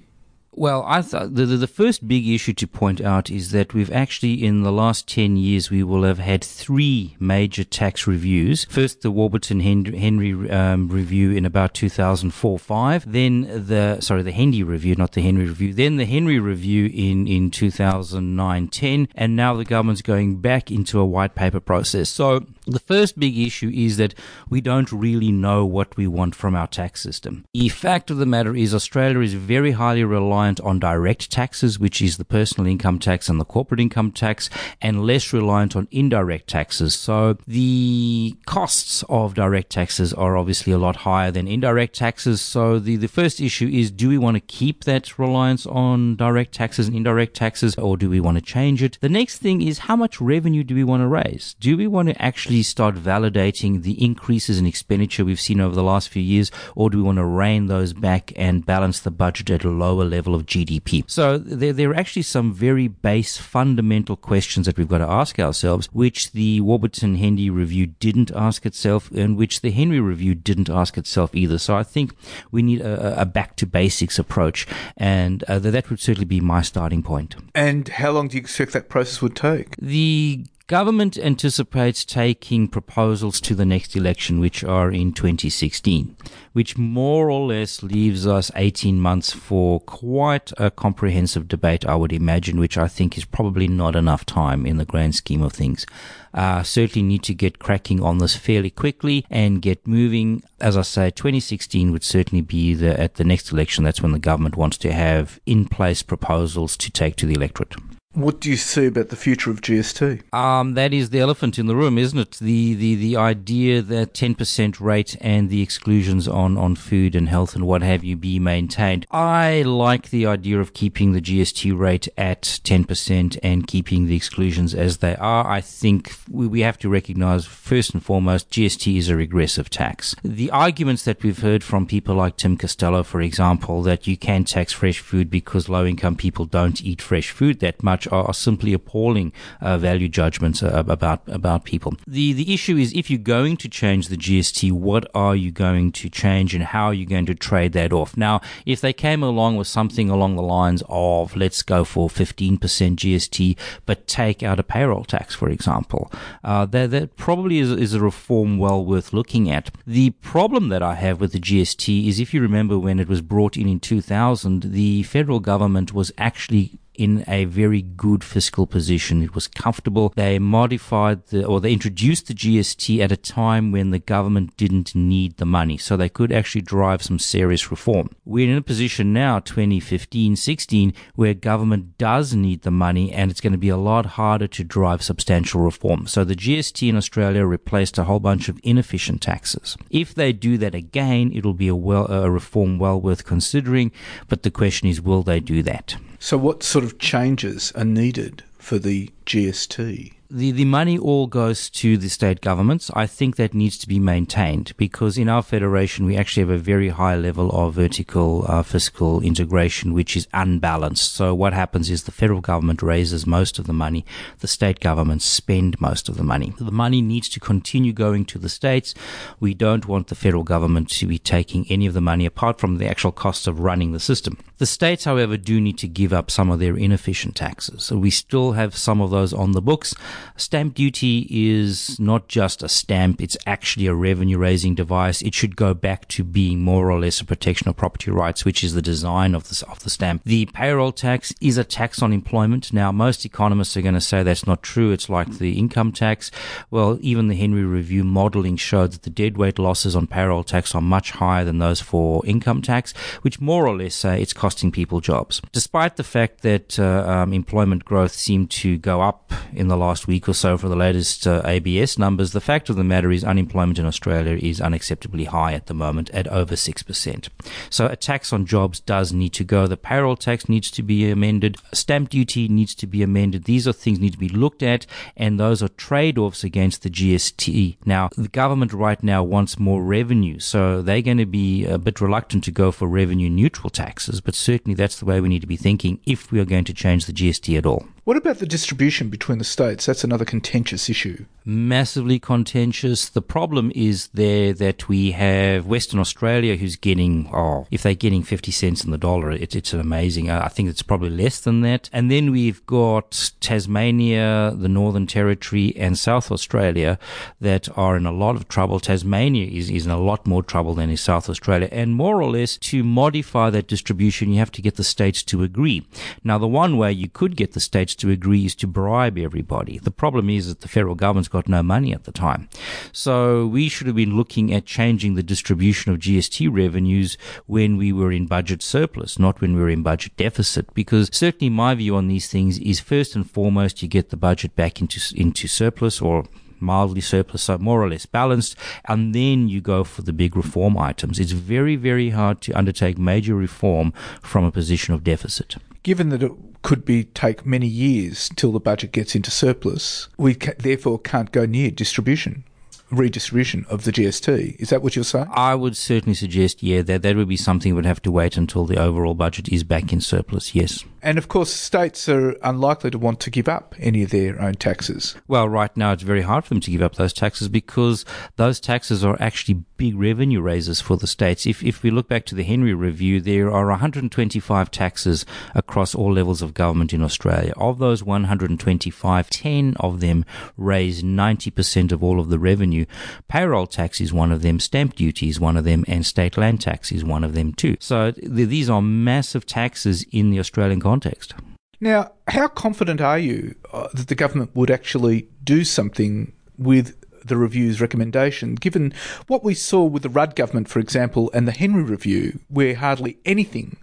Well, 0.51 0.84
I 0.86 1.01
thought 1.03 1.36
the, 1.36 1.46
the 1.46 1.68
first 1.68 2.06
big 2.06 2.27
issue 2.27 2.51
to 2.53 2.68
point 2.68 3.00
out 3.00 3.29
is 3.29 3.51
that 3.51 3.74
we've 3.74 3.91
actually, 3.91 4.44
in 4.44 4.63
the 4.63 4.74
last 4.74 5.08
10 5.08 5.38
years, 5.38 5.70
we 5.70 5.84
will 5.84 6.03
have 6.03 6.20
had 6.20 6.44
three 6.44 7.15
major 7.18 7.63
tax 7.63 8.08
reviews. 8.08 8.65
First, 8.65 9.01
the 9.01 9.10
Warburton 9.10 9.62
Henry 9.62 10.50
um, 10.50 10.89
review 10.89 11.32
in 11.32 11.46
about 11.46 11.75
2004 11.75 12.60
5. 12.60 13.10
Then 13.10 13.44
the, 13.68 14.01
sorry, 14.01 14.22
the 14.22 14.34
Hendy 14.34 14.62
review, 14.62 14.96
not 14.96 15.13
the 15.13 15.22
Henry 15.22 15.46
review. 15.46 15.74
Then 15.74 15.96
the 15.96 16.06
Henry 16.06 16.39
review 16.39 16.89
in, 16.94 17.25
in 17.25 17.51
2009 17.51 18.68
10. 18.68 19.08
And 19.15 19.36
now 19.38 19.53
the 19.53 19.63
government's 19.63 20.01
going 20.01 20.41
back 20.41 20.72
into 20.72 21.00
a 21.00 21.06
white 21.06 21.36
paper 21.36 21.62
process. 21.62 22.10
So 22.10 22.46
the 22.70 22.80
first 22.80 23.20
big 23.20 23.38
issue 23.38 23.72
is 23.74 23.98
that 23.98 24.14
we 24.50 24.62
don't 24.62 24.92
really 24.92 25.32
know 25.32 25.66
what 25.66 25.98
we 25.98 26.08
want 26.08 26.36
from 26.36 26.56
our 26.56 26.68
tax 26.68 27.02
system. 27.02 27.46
The 27.54 27.70
fact 27.70 28.10
of 28.12 28.18
the 28.18 28.26
matter 28.26 28.56
is, 28.56 28.74
Australia 28.74 29.20
is 29.22 29.34
very 29.34 29.72
highly 29.72 30.04
reliant 30.04 30.60
on 30.62 30.80
direct 30.80 31.32
taxes, 31.32 31.80
which 31.80 32.02
is 32.02 32.18
the 32.18 32.26
personal 32.26 32.70
income 32.70 33.00
tax 33.00 33.30
and 33.30 33.40
the 33.40 33.46
corporate 33.46 33.80
income 33.80 34.12
tax, 34.12 34.50
and 34.82 35.06
less 35.06 35.34
reliant 35.34 35.76
on 35.76 35.88
indirect 35.92 36.48
taxes. 36.48 36.96
So 36.96 37.38
the 37.48 38.36
costs 38.46 39.04
of 39.10 39.34
direct 39.34 39.70
taxes 39.72 40.14
are 40.14 40.38
obviously 40.38 40.74
a 40.74 40.78
lot 40.78 40.98
higher 40.98 41.32
than 41.32 41.48
indirect 41.48 41.96
taxes. 41.96 42.42
So 42.42 42.80
the, 42.80 42.96
the 42.96 43.08
first 43.08 43.42
issue 43.42 43.68
is 43.68 43.92
do 43.92 44.10
we 44.10 44.18
want 44.18 44.36
to 44.36 44.42
keep 44.42 44.84
that 44.84 45.18
reliance 45.18 45.66
on 45.66 46.16
direct 46.16 46.54
taxes 46.54 46.88
and 46.88 46.96
indirect 46.96 47.36
taxes, 47.36 47.76
or 47.76 47.98
do 47.98 48.10
we 48.10 48.20
want 48.20 48.38
to 48.38 48.44
change 48.44 48.84
it? 48.84 48.98
The 49.02 49.10
next 49.10 49.38
thing 49.38 49.62
is 49.62 49.80
how 49.80 49.96
much 49.96 50.22
revenue 50.22 50.64
do 50.64 50.76
we 50.76 50.84
want 50.84 51.02
to 51.02 51.08
raise? 51.08 51.56
Do 51.60 51.78
we 51.78 51.88
want 51.88 52.10
to 52.10 52.22
actually 52.22 52.59
actually 52.60 52.63
start 52.63 52.96
validating 52.96 53.84
the 53.84 54.04
increases 54.04 54.60
in 54.60 54.66
expenditure 54.66 55.24
we've 55.24 55.39
seen 55.39 55.62
over 55.62 55.74
the 55.74 55.84
last 55.84 56.10
few 56.10 56.22
years, 56.22 56.51
or 56.75 56.89
do 56.89 56.98
we 56.98 57.04
want 57.04 57.18
to 57.18 57.24
rein 57.24 57.68
those 57.68 57.94
back 57.94 58.34
and 58.36 58.66
balance 58.66 59.00
the 59.00 59.12
budget 59.12 59.50
at 59.50 59.63
a 59.63 59.70
lower 59.70 60.04
level 60.04 60.36
of 60.36 60.46
GDP? 60.46 61.04
So 61.08 61.38
there, 61.38 61.72
there 61.72 61.92
are 61.92 61.96
actually 61.96 62.24
some 62.24 62.54
very 62.54 62.89
base 62.89 63.38
fundamental 63.38 64.18
questions 64.18 64.66
that 64.66 64.78
we've 64.78 64.89
got 64.89 64.98
to 64.98 65.10
ask 65.10 65.39
ourselves, 65.39 65.88
which 65.94 66.34
the 66.34 66.60
Warburton 66.60 67.16
Hendy 67.16 67.50
review 67.50 67.86
didn't 67.86 68.32
ask 68.36 68.66
itself 68.66 69.10
and 69.12 69.38
which 69.38 69.62
the 69.62 69.72
Henry 69.72 70.01
review 70.01 70.36
didn't 70.36 70.70
ask 70.70 70.98
itself 70.98 71.34
either. 71.34 71.58
So 71.58 71.78
I 71.78 71.84
think 71.84 72.13
we 72.51 72.62
need 72.62 72.82
a, 72.82 73.22
a 73.22 73.25
back 73.25 73.56
to 73.58 73.66
basics 73.66 74.20
approach 74.20 74.68
and 74.98 75.44
uh, 75.44 75.60
that 75.60 75.89
would 75.89 76.01
certainly 76.01 76.25
be 76.25 76.42
my 76.42 76.62
starting 76.62 77.04
point. 77.04 77.36
And 77.56 77.88
how 77.88 78.12
long 78.12 78.28
do 78.28 78.36
you 78.36 78.42
expect 78.42 78.74
that 78.74 78.89
process 78.89 79.22
would 79.22 79.36
take? 79.36 79.78
The 79.78 80.44
Government 80.70 81.18
anticipates 81.18 82.06
taking 82.06 82.68
proposals 82.68 83.42
to 83.42 83.56
the 83.56 83.66
next 83.66 83.96
election, 83.96 84.40
which 84.40 84.64
are 84.64 84.92
in 84.92 85.14
2016, 85.14 86.16
which 86.54 86.78
more 86.78 87.32
or 87.32 87.48
less 87.48 87.82
leaves 87.82 88.28
us 88.28 88.52
18 88.56 89.02
months 89.02 89.34
for 89.34 89.80
quite 89.80 90.52
a 90.58 90.70
comprehensive 90.70 91.48
debate, 91.48 91.88
I 91.88 91.96
would 91.96 92.14
imagine, 92.14 92.60
which 92.60 92.78
I 92.78 92.88
think 92.88 93.18
is 93.18 93.26
probably 93.26 93.68
not 93.68 93.96
enough 93.96 94.28
time 94.28 94.68
in 94.68 94.78
the 94.78 94.86
grand 94.86 95.16
scheme 95.16 95.42
of 95.42 95.54
things. 95.54 95.88
Uh, 96.36 96.62
certainly 96.62 97.02
need 97.02 97.24
to 97.24 97.34
get 97.34 97.58
cracking 97.58 98.04
on 98.04 98.20
this 98.20 98.36
fairly 98.36 98.70
quickly 98.70 99.26
and 99.32 99.64
get 99.64 99.88
moving. 99.88 100.44
As 100.62 100.78
I 100.78 100.84
say, 100.84 101.10
2016 101.10 101.92
would 101.92 102.04
certainly 102.04 102.44
be 102.44 102.76
the, 102.76 103.00
at 103.00 103.16
the 103.16 103.24
next 103.24 103.52
election. 103.52 103.86
That's 103.86 104.04
when 104.04 104.12
the 104.12 104.20
government 104.20 104.56
wants 104.56 104.78
to 104.78 104.94
have 104.94 105.40
in 105.48 105.68
place 105.68 106.04
proposals 106.04 106.78
to 106.78 106.92
take 106.92 107.16
to 107.16 107.26
the 107.26 107.34
electorate. 107.34 107.74
What 108.16 108.42
do 108.42 108.50
you 108.50 108.58
see 108.58 108.88
about 108.88 109.10
the 109.10 109.16
future 109.16 109.51
of 109.51 109.62
GST? 109.62 110.34
Um, 110.34 110.74
that 110.74 110.96
is 110.96 111.12
the 111.12 111.20
elephant 111.20 111.60
in 111.60 111.68
the 111.68 111.75
room, 111.75 112.00
isn't 112.00 112.18
it? 112.18 112.32
The 112.42 112.74
the, 112.74 112.96
the 112.96 113.16
idea 113.16 113.84
that 113.84 114.16
10% 114.16 114.80
rate 114.80 115.16
and 115.22 115.51
the 115.51 115.62
exclusions 115.62 116.28
on, 116.28 116.58
on 116.58 116.75
food 116.75 117.13
and 117.13 117.30
health 117.30 117.56
and 117.56 117.68
what 117.68 117.84
have 117.84 118.04
you 118.04 118.16
be 118.16 118.39
maintained. 118.39 119.06
I 119.12 119.62
like 119.62 120.10
the 120.10 120.25
idea 120.25 120.60
of 120.60 120.74
keeping 120.74 121.12
the 121.12 121.22
GST 121.22 121.78
rate 121.78 122.08
at 122.18 122.42
10% 122.42 123.38
and 123.44 123.68
keeping 123.68 124.08
the 124.08 124.16
exclusions 124.16 124.74
as 124.74 124.98
they 124.98 125.16
are. 125.18 125.48
I 125.48 125.62
think 125.62 126.16
we, 126.28 126.48
we 126.48 126.62
have 126.62 126.80
to 126.80 126.89
recognize, 126.89 127.46
first 127.46 127.94
and 127.94 128.04
foremost, 128.04 128.50
GST 128.50 128.98
is 128.98 129.10
a 129.10 129.16
regressive 129.16 129.70
tax. 129.70 130.16
The 130.24 130.50
arguments 130.50 131.04
that 131.04 131.22
we've 131.22 131.44
heard 131.44 131.63
from 131.63 131.86
people 131.86 132.16
like 132.16 132.38
Tim 132.38 132.58
Costello, 132.58 133.04
for 133.04 133.22
example, 133.22 133.84
that 133.84 134.08
you 134.08 134.18
can 134.18 134.46
tax 134.46 134.74
fresh 134.74 134.98
food 134.98 135.30
because 135.30 135.70
low 135.70 135.86
income 135.86 136.16
people 136.16 136.46
don't 136.46 136.82
eat 136.82 137.04
fresh 137.04 137.30
food 137.30 137.60
that 137.60 137.84
much 137.84 137.99
much 138.00 138.12
are, 138.12 138.34
simply 138.34 138.74
appalling 138.74 139.34
uh, 139.60 139.77
value 139.77 140.08
judgments 140.08 140.63
uh, 140.63 140.84
about 140.88 141.22
about 141.27 141.65
people. 141.65 141.94
The 142.08 142.34
the 142.34 142.53
issue 142.53 142.77
is 142.77 142.94
if 142.94 143.10
you're 143.10 143.20
going 143.20 143.58
to 143.58 143.68
change 143.68 144.08
the 144.08 144.18
GST, 144.18 144.72
what 144.72 145.10
are 145.13 145.36
you 145.36 145.51
going 145.51 145.91
to 145.94 146.10
change 146.10 146.56
and 146.56 146.63
how 146.63 146.86
are 146.86 146.94
you 146.94 147.06
going 147.06 147.25
to 147.25 147.36
trade 147.36 147.74
that 147.74 147.91
off? 147.91 148.15
Now, 148.15 148.41
if 148.65 148.82
they 148.82 148.94
came 148.94 149.24
along 149.24 149.58
with 149.58 149.68
something 149.68 150.10
along 150.10 150.36
the 150.36 150.41
lines 150.41 150.84
of 150.88 151.36
let's 151.36 151.62
go 151.63 151.84
for 151.84 152.08
15% 152.08 152.60
GST, 152.60 153.58
but 153.86 154.08
take 154.08 154.44
out 154.44 154.60
a 154.60 154.63
payroll 154.63 155.03
tax, 155.03 155.36
for 155.36 155.50
example, 155.50 156.12
uh, 156.44 156.65
that, 156.68 156.91
that 156.91 157.18
probably 157.18 157.60
is, 157.60 157.72
is 157.72 157.94
a 157.94 158.00
reform 158.00 158.58
well 158.58 158.86
worth 158.86 159.12
looking 159.12 159.50
at. 159.50 159.72
The 159.86 160.12
problem 160.12 160.70
that 160.70 160.84
I 160.84 160.96
have 160.96 161.20
with 161.20 161.34
the 161.34 161.39
GST 161.39 162.08
is 162.08 162.20
if 162.20 162.34
you 162.34 162.41
remember 162.41 162.77
when 162.77 163.00
it 163.00 163.08
was 163.08 163.22
brought 163.22 163.58
in 163.58 163.68
in 163.68 163.79
2000, 163.79 164.63
the 164.63 165.03
federal 165.03 165.39
government 165.39 165.94
was 165.94 166.12
actually 166.18 166.79
in 167.00 167.24
a 167.29 167.46
very 167.46 167.82
good 167.82 168.25
fiscal 168.25 168.68
position. 168.68 169.24
It 169.24 169.34
was 169.34 169.48
comfortable. 169.48 170.12
They 170.18 170.38
modified 170.38 171.27
the, 171.27 171.46
or 171.46 171.62
they 171.62 171.72
introduced 171.72 172.27
the 172.27 172.34
GST 172.34 173.00
at 173.00 173.12
a 173.12 173.18
time 173.18 173.72
when 173.72 173.91
the 173.91 174.00
government 174.00 174.58
didn't 174.58 174.94
need 174.94 175.38
the 175.38 175.46
money. 175.46 175.77
So 175.77 175.96
they 175.96 176.10
could 176.10 176.34
actually 176.34 176.62
drive 176.62 177.01
some 177.01 177.18
serious 177.18 177.72
reform. 177.72 178.10
We're 178.25 178.51
in 178.51 178.58
a 178.58 178.62
position 178.62 179.13
now, 179.13 179.39
2015, 179.39 180.36
16, 180.36 180.94
where 181.15 181.34
government 181.34 181.98
does 181.98 182.34
need 182.34 182.63
the 182.63 182.72
money 182.72 183.13
and 183.13 183.32
it's 183.32 183.41
going 183.41 183.53
to 183.53 183.58
be 183.58 183.70
a 183.70 183.77
lot 183.77 184.06
harder 184.06 184.48
to 184.48 184.63
drive 184.65 185.01
substantial 185.01 185.62
reform. 185.62 186.06
So 186.06 186.25
the 186.25 186.36
GST 186.36 186.89
in 186.89 186.98
Australia 186.98 187.46
replaced 187.46 187.98
a 187.98 188.03
whole 188.03 188.20
bunch 188.20 188.50
of 188.50 188.60
inefficient 188.62 189.22
taxes. 189.22 189.77
If 189.89 190.13
they 190.13 190.34
do 190.34 190.58
that 190.58 190.75
again, 190.75 191.32
it'll 191.34 191.53
be 191.53 191.70
a 191.70 191.75
well, 191.75 192.12
a 192.12 192.29
reform 192.29 192.77
well 192.77 193.00
worth 193.00 193.24
considering. 193.24 193.94
But 194.27 194.44
the 194.44 194.51
question 194.51 194.89
is, 194.89 195.00
will 195.00 195.24
they 195.24 195.39
do 195.39 195.63
that? 195.63 195.96
So, 196.22 196.38
what 196.38 196.64
sort 196.64 196.84
of 196.84 197.00
changes 197.00 197.72
are 197.75 197.86
needed 197.86 198.44
for 198.58 198.77
the 198.77 199.10
GST? 199.25 200.19
The, 200.31 200.51
the 200.51 200.65
money 200.65 200.98
all 200.98 201.25
goes 201.25 201.72
to 201.72 201.98
the 201.98 202.07
state 202.07 202.39
governments. 202.39 202.92
I 202.94 203.07
think 203.07 203.35
that 203.37 203.55
needs 203.55 203.79
to 203.79 203.87
be 203.87 203.98
maintained 203.98 204.74
because 204.77 205.18
in 205.18 205.27
our 205.27 205.42
federation, 205.42 206.05
we 206.05 206.15
actually 206.15 206.42
have 206.42 206.51
a 206.51 206.57
very 206.59 206.89
high 206.89 207.15
level 207.15 207.50
of 207.51 207.74
vertical 207.74 208.46
uh, 208.48 208.61
fiscal 208.61 209.22
integration, 209.22 209.94
which 209.94 210.15
is 210.15 210.27
unbalanced. 210.31 211.13
So 211.13 211.33
what 211.33 211.53
happens 211.53 211.89
is 211.89 212.03
the 212.03 212.11
federal 212.11 212.42
government 212.42 212.83
raises 212.83 213.25
most 213.25 213.57
of 213.57 213.65
the 213.65 213.74
money. 213.74 214.05
The 214.39 214.48
state 214.48 214.79
governments 214.79 215.25
spend 215.25 215.81
most 215.81 216.09
of 216.09 216.15
the 216.15 216.24
money. 216.24 216.53
The 216.59 216.72
money 216.72 217.01
needs 217.01 217.27
to 217.29 217.39
continue 217.39 217.92
going 217.92 218.25
to 218.25 218.37
the 218.37 218.50
states. 218.50 218.94
We 219.39 219.55
don't 219.55 219.87
want 219.87 220.07
the 220.07 220.15
federal 220.15 220.44
government 220.44 220.89
to 220.92 221.07
be 221.07 221.18
taking 221.18 221.65
any 221.70 221.87
of 221.87 221.96
the 221.96 222.01
money 222.01 222.27
apart 222.27 222.59
from 222.59 222.77
the 222.77 222.87
actual 222.87 223.11
costs 223.11 223.48
of 223.48 223.61
running 223.61 223.94
the 223.94 224.00
system. 224.00 224.37
The 224.59 224.68
states, 224.68 225.05
however, 225.05 225.37
do 225.37 225.59
need 225.59 225.79
to 225.79 225.87
give 225.87 226.13
up 226.13 226.29
some 226.29 226.51
of 226.51 226.59
their 226.59 226.77
inefficient 226.77 227.35
taxes. 227.35 227.83
So 227.83 227.98
we 227.98 228.11
still 228.11 228.51
have 228.51 228.75
some 228.75 229.01
of 229.01 229.09
those 229.09 229.33
on 229.33 229.53
the 229.53 229.61
books. 229.61 229.96
Stamp 230.36 230.75
duty 230.75 231.27
is 231.29 232.00
not 232.00 232.27
just 232.27 232.64
a 232.64 232.70
stamp, 232.70 233.22
it's 233.22 233.38
actually 233.46 233.88
a 233.88 233.94
revenue 233.94 234.38
raising 234.38 234.75
device. 234.75 235.22
It 235.22 235.34
should 235.34 235.55
go 235.55 235.74
back 235.74 236.08
to 236.10 236.24
being 236.24 236.62
more 236.62 236.92
or 236.92 237.00
less 237.00 237.22
a 237.22 237.25
protection 237.25 237.68
of 237.68 237.75
property 237.75 238.12
rights, 238.12 238.46
which 238.46 238.64
is 238.64 238.74
the 238.74 238.82
design 238.82 239.36
of 239.36 239.50
the, 239.50 239.66
of 239.70 239.84
the 239.84 239.90
stamp. 239.90 240.24
The 240.24 240.46
payroll 240.48 240.92
tax 240.92 241.34
is 241.42 241.58
a 241.58 241.64
tax 241.64 242.01
on 242.01 242.14
employment. 242.14 242.72
Now, 242.74 242.92
most 242.92 243.25
economists 243.25 243.75
are 243.77 243.82
going 243.82 243.94
to 243.94 244.01
say 244.01 244.24
that's 244.24 244.48
not 244.48 244.64
true. 244.64 244.92
It's 244.92 245.10
like 245.10 245.38
the 245.38 245.58
income 245.58 245.92
tax. 245.92 246.32
Well, 246.72 246.98
even 247.01 247.27
the 247.27 247.36
Henry 247.36 247.64
Review 247.64 248.03
modeling 248.03 248.58
showed 248.58 248.92
that 248.94 249.03
the 249.03 249.10
deadweight 249.10 249.60
losses 249.60 249.96
on 249.96 250.08
payroll 250.08 250.44
tax 250.44 250.74
are 250.75 250.82
much 250.82 251.12
higher 251.12 251.46
than 251.46 251.60
those 251.60 251.82
for 251.82 252.25
income 252.25 252.62
tax, 252.62 252.94
which 253.22 253.40
more 253.40 253.68
or 253.68 253.75
less 253.75 253.96
say 253.96 254.22
it's 254.22 254.34
costing 254.34 254.72
people 254.72 255.01
jobs. 255.01 255.42
Despite 255.51 255.96
the 255.96 256.03
fact 256.03 256.42
that 256.42 256.79
uh, 256.79 257.03
um, 257.08 257.34
employment 257.34 257.86
growth 257.86 258.12
seemed 258.12 258.51
to 258.51 258.77
go 258.77 259.01
up 259.01 259.32
in 259.53 259.68
the 259.68 259.77
last 259.77 260.08
week 260.09 260.27
or 260.27 260.33
so 260.33 260.57
for 260.57 260.67
the 260.67 260.75
latest 260.75 261.27
uh, 261.27 261.43
ABS 261.45 262.00
numbers, 262.00 262.31
the 262.31 262.41
fact 262.41 262.67
of 262.69 262.75
the 262.75 262.83
matter 262.83 263.11
is 263.11 263.24
unemployment 263.24 263.77
in 263.77 263.85
Australia 263.85 264.37
is 264.41 264.59
unacceptably 264.59 265.27
high 265.27 265.53
at 265.53 265.67
the 265.67 265.74
moment 265.74 266.09
at 266.09 266.27
over 266.29 266.55
6%. 266.55 267.29
So 267.69 267.85
a 267.85 267.95
tax 267.95 268.33
on 268.33 268.48
jobs 268.48 268.79
does 268.79 269.13
need 269.13 269.33
to 269.33 269.43
go. 269.43 269.67
The 269.67 269.77
payroll 269.77 270.15
tax 270.15 270.50
needs 270.50 270.72
to 270.72 270.81
be 270.81 271.11
amended. 271.11 271.57
Stamp 271.74 272.09
duty 272.09 272.48
needs 272.48 272.74
to 272.75 272.87
be 272.87 273.03
amended. 273.03 273.43
These 273.43 273.67
are 273.67 273.72
things 273.72 274.00
need 274.00 274.13
to 274.13 274.17
be 274.17 274.29
looked 274.29 274.63
at 274.63 274.87
and 275.15 275.39
those 275.39 275.61
are 275.61 275.69
trade-offs 275.69 276.43
against 276.43 276.81
the 276.81 276.89
GST. 276.89 277.77
Now, 277.85 278.09
the 278.17 278.27
government 278.29 278.74
right 278.74 279.01
now 279.03 279.22
wants 279.24 279.59
more 279.59 279.83
revenue, 279.83 280.39
so 280.39 280.81
they're 280.81 281.03
going 281.03 281.17
to 281.17 281.27
be 281.27 281.65
a 281.65 281.77
bit 281.77 282.01
reluctant 282.01 282.43
to 282.45 282.51
go 282.51 282.72
for 282.72 282.87
revenue 282.87 283.29
neutral 283.29 283.69
taxes, 283.69 284.22
but 284.22 284.33
certainly 284.33 284.74
that's 284.74 284.98
the 284.98 285.05
way 285.05 285.22
we 285.22 285.29
need 285.29 285.41
to 285.41 285.48
be 285.48 285.55
thinking 285.55 286.00
if 286.07 286.31
we 286.31 286.39
are 286.39 286.45
going 286.45 286.65
to 286.65 286.74
change 286.74 287.05
the 287.05 287.13
GST 287.13 287.55
at 287.55 287.67
all. 287.67 287.85
What 288.09 288.17
about 288.17 288.39
the 288.39 288.48
distribution 288.48 289.09
between 289.09 289.37
the 289.37 289.43
states? 289.43 289.85
That's 289.85 289.99
another 290.03 290.25
contentious 290.25 290.90
issue. 290.90 291.25
Massively 291.46 292.20
contentious. 292.20 293.09
The 293.09 293.22
problem 293.22 293.72
is 293.74 294.09
there 294.14 294.53
that 294.53 294.88
we 294.88 295.12
have 295.12 295.66
Western 295.66 296.00
Australia 296.00 296.57
who's 296.57 296.75
getting, 296.75 297.29
oh, 297.33 297.66
if 297.72 297.81
they're 297.81 297.96
getting 297.96 298.22
50 298.22 298.51
cents 298.51 298.83
in 298.83 298.92
the 298.92 298.98
dollar, 298.98 299.31
it, 299.31 299.55
it's 299.55 299.74
an 299.74 299.79
amazing. 299.79 300.29
Uh, 300.29 300.42
I 300.44 300.50
think 300.50 300.70
it's 300.70 300.83
probably 300.83 301.09
less 301.09 301.40
than 301.40 301.62
that. 301.62 301.90
And 301.92 302.12
then 302.12 302.31
we've 302.31 302.64
got 302.66 303.31
Tasmania, 303.40 304.53
the 304.55 304.70
Northern 304.70 305.07
Territory, 305.07 305.74
and 305.75 305.98
South 305.98 306.31
Australia 306.31 307.00
that 307.42 307.68
are 307.77 307.98
in 307.98 308.05
a 308.05 308.12
lot 308.12 308.35
of 308.35 308.48
trouble. 308.48 308.79
Tasmania 308.79 309.48
is, 309.48 309.70
is 309.70 309.85
in 309.85 309.92
a 309.92 310.00
lot 310.00 310.27
more 310.27 310.44
trouble 310.44 310.75
than 310.75 310.90
is 310.90 311.01
South 311.01 311.29
Australia. 311.29 311.70
And 311.72 311.96
more 311.96 312.22
or 312.22 312.29
less, 312.29 312.57
to 312.57 312.83
modify 312.83 313.50
that 313.50 313.68
distribution, 313.68 314.31
you 314.31 314.40
have 314.40 314.51
to 314.51 314.62
get 314.62 314.75
the 314.75 314.83
states 314.83 315.24
to 315.24 315.42
agree. 315.42 315.88
Now, 316.24 316.38
the 316.38 316.48
one 316.48 316.77
way 316.77 316.92
you 316.92 317.09
could 317.09 317.35
get 317.35 317.53
the 317.53 317.59
states 317.59 317.96
to 317.96 318.12
agree 318.12 318.46
is 318.46 318.55
to 318.55 318.68
bribe 318.68 319.18
everybody. 319.18 319.79
The 319.90 319.94
problem 319.94 320.30
is 320.30 320.48
that 320.48 320.62
the 320.62 320.68
federal 320.68 320.94
government's 320.94 321.30
got 321.30 321.50
no 321.50 321.64
money 321.64 321.94
at 321.94 322.04
the 322.04 322.12
time. 322.12 322.48
So 322.92 323.48
we 323.48 323.70
should 323.70 323.88
have 323.88 323.96
been 323.96 324.16
looking 324.16 324.54
at 324.54 324.68
changing 324.68 325.16
the 325.16 325.24
distribution 325.24 325.92
of 325.92 325.98
GST 325.98 326.48
revenues 326.54 327.18
when 327.48 327.75
we 327.75 327.92
were 327.92 328.12
in 328.12 328.28
budget 328.28 328.62
surplus, 328.62 329.18
not 329.18 329.42
when 329.42 329.56
we 329.56 329.62
were 329.62 329.70
in 329.70 329.82
budget 329.82 330.16
deficit. 330.16 330.72
Because 330.75 331.10
certainly 331.12 331.50
my 331.50 331.74
view 331.74 331.96
on 331.96 332.08
these 332.08 332.28
things 332.28 332.60
is 332.60 332.80
first 332.80 333.16
and 333.16 333.28
foremost, 333.28 333.82
you 333.82 333.88
get 333.88 334.12
the 334.12 334.16
budget 334.16 334.56
back 334.56 334.80
into, 334.80 335.02
into 335.16 335.48
surplus 335.48 336.04
or 336.04 336.25
mildly 336.60 337.02
surplus, 337.02 337.42
so 337.42 337.58
more 337.58 337.82
or 337.82 337.90
less 337.90 338.06
balanced, 338.06 338.56
and 338.86 339.16
then 339.16 339.48
you 339.50 339.60
go 339.60 339.84
for 339.84 340.04
the 340.04 340.14
big 340.14 340.36
reform 340.36 340.78
items. 340.78 341.20
It's 341.20 341.32
very, 341.32 341.75
very 341.75 342.12
hard 342.12 342.42
to 342.42 342.54
undertake 342.54 343.00
major 343.00 343.34
reform 343.34 343.92
from 344.22 344.44
a 344.44 344.52
position 344.52 344.94
of 344.94 345.04
deficit. 345.04 345.56
Given 345.82 346.10
that 346.10 346.22
could 346.61 346.83
be 346.85 347.05
take 347.05 347.45
many 347.45 347.67
years 347.67 348.29
till 348.35 348.51
the 348.51 348.59
budget 348.59 348.91
gets 348.91 349.15
into 349.15 349.31
surplus. 349.31 350.09
We 350.17 350.35
ca- 350.35 350.53
therefore 350.59 351.00
can't 351.00 351.31
go 351.31 351.45
near 351.45 351.72
distribution. 351.72 352.43
redistribution 352.91 353.65
of 353.69 353.83
the 353.83 353.91
GST. 353.91 354.55
Is 354.59 354.69
that 354.69 354.81
what 354.81 354.95
you're 354.95 355.05
saying? 355.05 355.27
I 355.31 355.53
would 355.53 355.77
certainly 355.77 356.15
suggest, 356.15 356.63
yeah, 356.63 356.81
that 356.81 357.03
that 357.03 357.15
would 357.15 357.27
be 357.29 357.37
something 357.37 357.75
we'd 357.75 357.85
have 357.85 358.01
to 358.01 358.11
wait 358.11 358.35
until 358.35 358.65
the 358.65 358.77
overall 358.77 359.13
budget 359.13 359.48
is 359.50 359.63
back 359.63 359.93
in 359.93 360.01
surplus. 360.01 360.55
Yes. 360.55 360.83
And 361.01 361.18
of 361.18 361.27
course, 361.27 361.51
states 361.53 362.09
are 362.09 362.31
unlikely 362.44 362.92
to 362.92 362.98
want 362.98 363.20
to 363.22 363.29
give 363.29 363.48
up 363.48 363.75
any 363.79 364.03
of 364.03 364.09
their 364.09 364.42
own 364.42 364.55
taxes. 364.55 365.16
Well, 365.27 365.48
right 365.48 365.75
now 365.77 365.94
it's 365.94 366.03
very 366.03 366.22
hard 366.22 366.44
for 366.44 366.50
them 366.50 366.62
to 366.62 366.72
give 366.72 366.81
up 366.81 366.96
those 366.96 367.14
taxes 367.14 367.48
because 367.48 368.05
those 368.35 368.59
taxes 368.59 369.03
are 369.03 369.18
actually 369.20 369.64
big 369.79 369.98
revenue 369.98 370.42
raisers 370.42 370.81
for 370.81 370.98
the 370.98 371.07
states. 371.07 371.46
If, 371.46 371.64
if 371.64 371.83
we 371.83 371.90
look 371.90 372.09
back 372.09 372.25
to 372.25 372.35
the 372.35 372.44
Henry 372.44 372.74
Review, 372.74 373.22
there 373.22 373.50
are 373.50 373.68
125 373.68 374.70
taxes 374.72 375.25
across 375.55 375.96
all 375.96 376.12
levels 376.12 376.42
of 376.42 376.53
government 376.53 376.94
in 376.94 377.01
Australia. 377.01 377.53
Of 377.55 377.79
those 377.79 378.03
125, 378.03 379.29
10 379.29 379.75
of 379.79 380.01
them 380.01 380.25
raise 380.57 381.01
90% 381.01 381.92
of 381.94 382.03
all 382.03 382.20
of 382.20 382.29
the 382.29 382.38
revenue. 382.38 382.85
Payroll 383.29 383.68
tax 383.68 384.01
is 384.01 384.12
one 384.12 384.33
of 384.33 384.42
them, 384.42 384.59
stamp 384.59 384.96
duty 384.96 385.29
is 385.29 385.40
one 385.40 385.55
of 385.55 385.64
them, 385.64 385.85
and 385.88 386.05
state 386.05 386.38
land 386.38 386.59
tax 386.59 386.92
is 386.92 387.05
one 387.05 387.24
of 387.24 387.33
them 387.33 387.53
too. 387.53 387.77
So 387.79 388.12
th- 388.12 388.50
these 388.50 388.70
are 388.70 388.81
massive 388.81 389.46
taxes 389.46 390.05
in 390.12 390.29
the 390.29 390.40
Australian 390.40 390.81
context. 390.90 391.34
Now, 391.80 392.12
how 392.28 392.48
confident 392.48 393.00
are 393.02 393.20
you 393.20 393.56
uh, 393.72 393.88
that 393.94 394.08
the 394.08 394.16
government 394.24 394.52
would 394.54 394.72
actually 394.72 395.28
do 395.44 395.64
something 395.64 396.34
with 396.58 396.88
the 397.24 397.38
review's 397.38 397.80
recommendation, 397.80 398.56
given 398.56 398.94
what 399.28 399.44
we 399.44 399.54
saw 399.54 399.84
with 399.84 400.04
the 400.04 400.10
Rudd 400.10 400.36
government, 400.36 400.68
for 400.68 400.80
example, 400.80 401.30
and 401.34 401.48
the 401.48 401.52
Henry 401.64 401.84
Review, 401.84 402.40
where 402.48 402.75
hardly 402.75 403.18
anything 403.25 403.78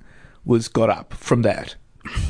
was 0.45 0.69
got 0.69 0.91
up 0.91 1.15
from 1.15 1.43
that? 1.43 1.77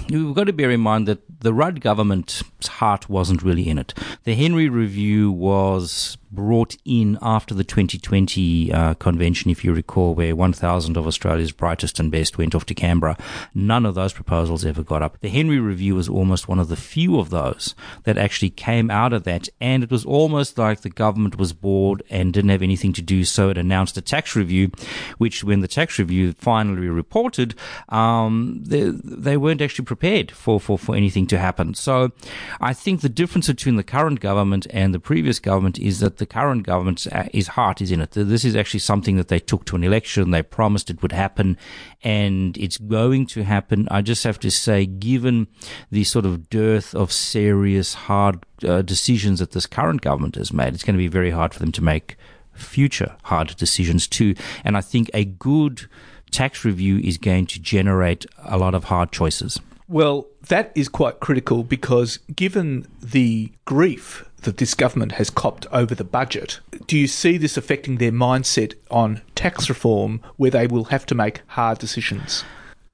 We've 0.08 0.34
got 0.34 0.44
to 0.44 0.52
bear 0.52 0.70
in 0.70 0.80
mind 0.80 1.08
that 1.08 1.22
the 1.40 1.52
Rudd 1.52 1.80
government's 1.80 2.42
heart 2.64 3.08
wasn't 3.08 3.42
really 3.42 3.68
in 3.68 3.78
it. 3.78 3.94
The 4.24 4.34
Henry 4.34 4.68
Review 4.68 5.30
was 5.30 6.16
brought 6.30 6.76
in 6.84 7.18
after 7.22 7.54
the 7.54 7.64
2020 7.64 8.72
uh, 8.72 8.94
convention, 8.94 9.50
if 9.50 9.64
you 9.64 9.72
recall, 9.72 10.14
where 10.14 10.36
1,000 10.36 10.96
of 10.96 11.06
Australia's 11.06 11.52
brightest 11.52 11.98
and 11.98 12.10
best 12.10 12.38
went 12.38 12.54
off 12.54 12.66
to 12.66 12.74
Canberra. 12.74 13.16
None 13.54 13.86
of 13.86 13.94
those 13.94 14.12
proposals 14.12 14.64
ever 14.64 14.82
got 14.82 15.02
up. 15.02 15.18
The 15.20 15.28
Henry 15.28 15.58
Review 15.58 15.94
was 15.94 16.08
almost 16.08 16.48
one 16.48 16.58
of 16.58 16.68
the 16.68 16.76
few 16.76 17.18
of 17.18 17.30
those 17.30 17.74
that 18.04 18.18
actually 18.18 18.50
came 18.50 18.90
out 18.90 19.12
of 19.12 19.24
that, 19.24 19.48
and 19.60 19.82
it 19.82 19.90
was 19.90 20.04
almost 20.04 20.58
like 20.58 20.80
the 20.80 20.90
government 20.90 21.38
was 21.38 21.52
bored 21.52 22.02
and 22.10 22.32
didn't 22.32 22.50
have 22.50 22.62
anything 22.62 22.92
to 22.94 23.02
do, 23.02 23.24
so 23.24 23.50
it 23.50 23.58
announced 23.58 23.96
a 23.96 24.02
tax 24.02 24.36
review, 24.36 24.70
which, 25.18 25.42
when 25.42 25.60
the 25.60 25.68
tax 25.68 25.98
review 25.98 26.32
finally 26.32 26.88
reported, 26.88 27.54
um, 27.88 28.62
they, 28.64 28.90
they 28.90 29.36
weren't 29.36 29.62
actually 29.62 29.84
prepared 29.84 30.30
for, 30.30 30.60
for, 30.60 30.78
for 30.78 30.94
anything 30.94 31.26
to 31.26 31.38
happen. 31.38 31.74
So 31.74 32.12
I 32.60 32.72
think 32.72 33.00
the 33.00 33.08
difference 33.08 33.46
between 33.46 33.76
the 33.76 33.82
current 33.82 34.20
government 34.20 34.66
and 34.70 34.94
the 34.94 35.00
previous 35.00 35.38
government 35.38 35.78
is 35.78 36.00
that 36.00 36.18
the 36.18 36.26
current 36.26 36.64
government's 36.64 37.06
his 37.32 37.48
heart 37.48 37.80
is 37.80 37.90
in 37.90 38.00
it. 38.00 38.12
This 38.12 38.44
is 38.44 38.56
actually 38.56 38.80
something 38.80 39.16
that 39.16 39.28
they 39.28 39.38
took 39.38 39.64
to 39.66 39.76
an 39.76 39.84
election. 39.84 40.30
They 40.30 40.42
promised 40.42 40.90
it 40.90 41.02
would 41.02 41.12
happen, 41.12 41.56
and 42.02 42.56
it's 42.56 42.78
going 42.78 43.26
to 43.26 43.44
happen. 43.44 43.88
I 43.90 44.02
just 44.02 44.24
have 44.24 44.38
to 44.40 44.50
say, 44.50 44.86
given 44.86 45.46
the 45.90 46.04
sort 46.04 46.26
of 46.26 46.48
dearth 46.50 46.94
of 46.94 47.12
serious, 47.12 47.94
hard 47.94 48.44
uh, 48.66 48.82
decisions 48.82 49.38
that 49.40 49.52
this 49.52 49.66
current 49.66 50.00
government 50.00 50.36
has 50.36 50.52
made, 50.52 50.74
it's 50.74 50.84
going 50.84 50.96
to 50.96 50.98
be 50.98 51.08
very 51.08 51.30
hard 51.30 51.52
for 51.52 51.60
them 51.60 51.72
to 51.72 51.82
make 51.82 52.16
future 52.52 53.16
hard 53.24 53.54
decisions 53.56 54.06
too. 54.06 54.34
And 54.64 54.76
I 54.76 54.80
think 54.80 55.10
a 55.12 55.24
good 55.24 55.88
tax 56.30 56.64
review 56.64 56.98
is 56.98 57.18
going 57.18 57.46
to 57.46 57.60
generate 57.60 58.26
a 58.38 58.58
lot 58.58 58.74
of 58.74 58.84
hard 58.84 59.12
choices. 59.12 59.60
Well, 59.88 60.26
that 60.48 60.72
is 60.74 60.88
quite 60.88 61.20
critical 61.20 61.62
because 61.62 62.18
given 62.34 62.88
the 63.00 63.52
grief 63.64 64.28
that 64.42 64.56
this 64.58 64.74
government 64.74 65.12
has 65.12 65.30
copped 65.30 65.66
over 65.70 65.94
the 65.94 66.04
budget, 66.04 66.60
do 66.86 66.98
you 66.98 67.06
see 67.06 67.36
this 67.36 67.56
affecting 67.56 67.98
their 67.98 68.12
mindset 68.12 68.74
on 68.90 69.22
tax 69.34 69.68
reform 69.68 70.20
where 70.36 70.50
they 70.50 70.66
will 70.66 70.84
have 70.84 71.06
to 71.06 71.14
make 71.14 71.42
hard 71.48 71.78
decisions? 71.78 72.44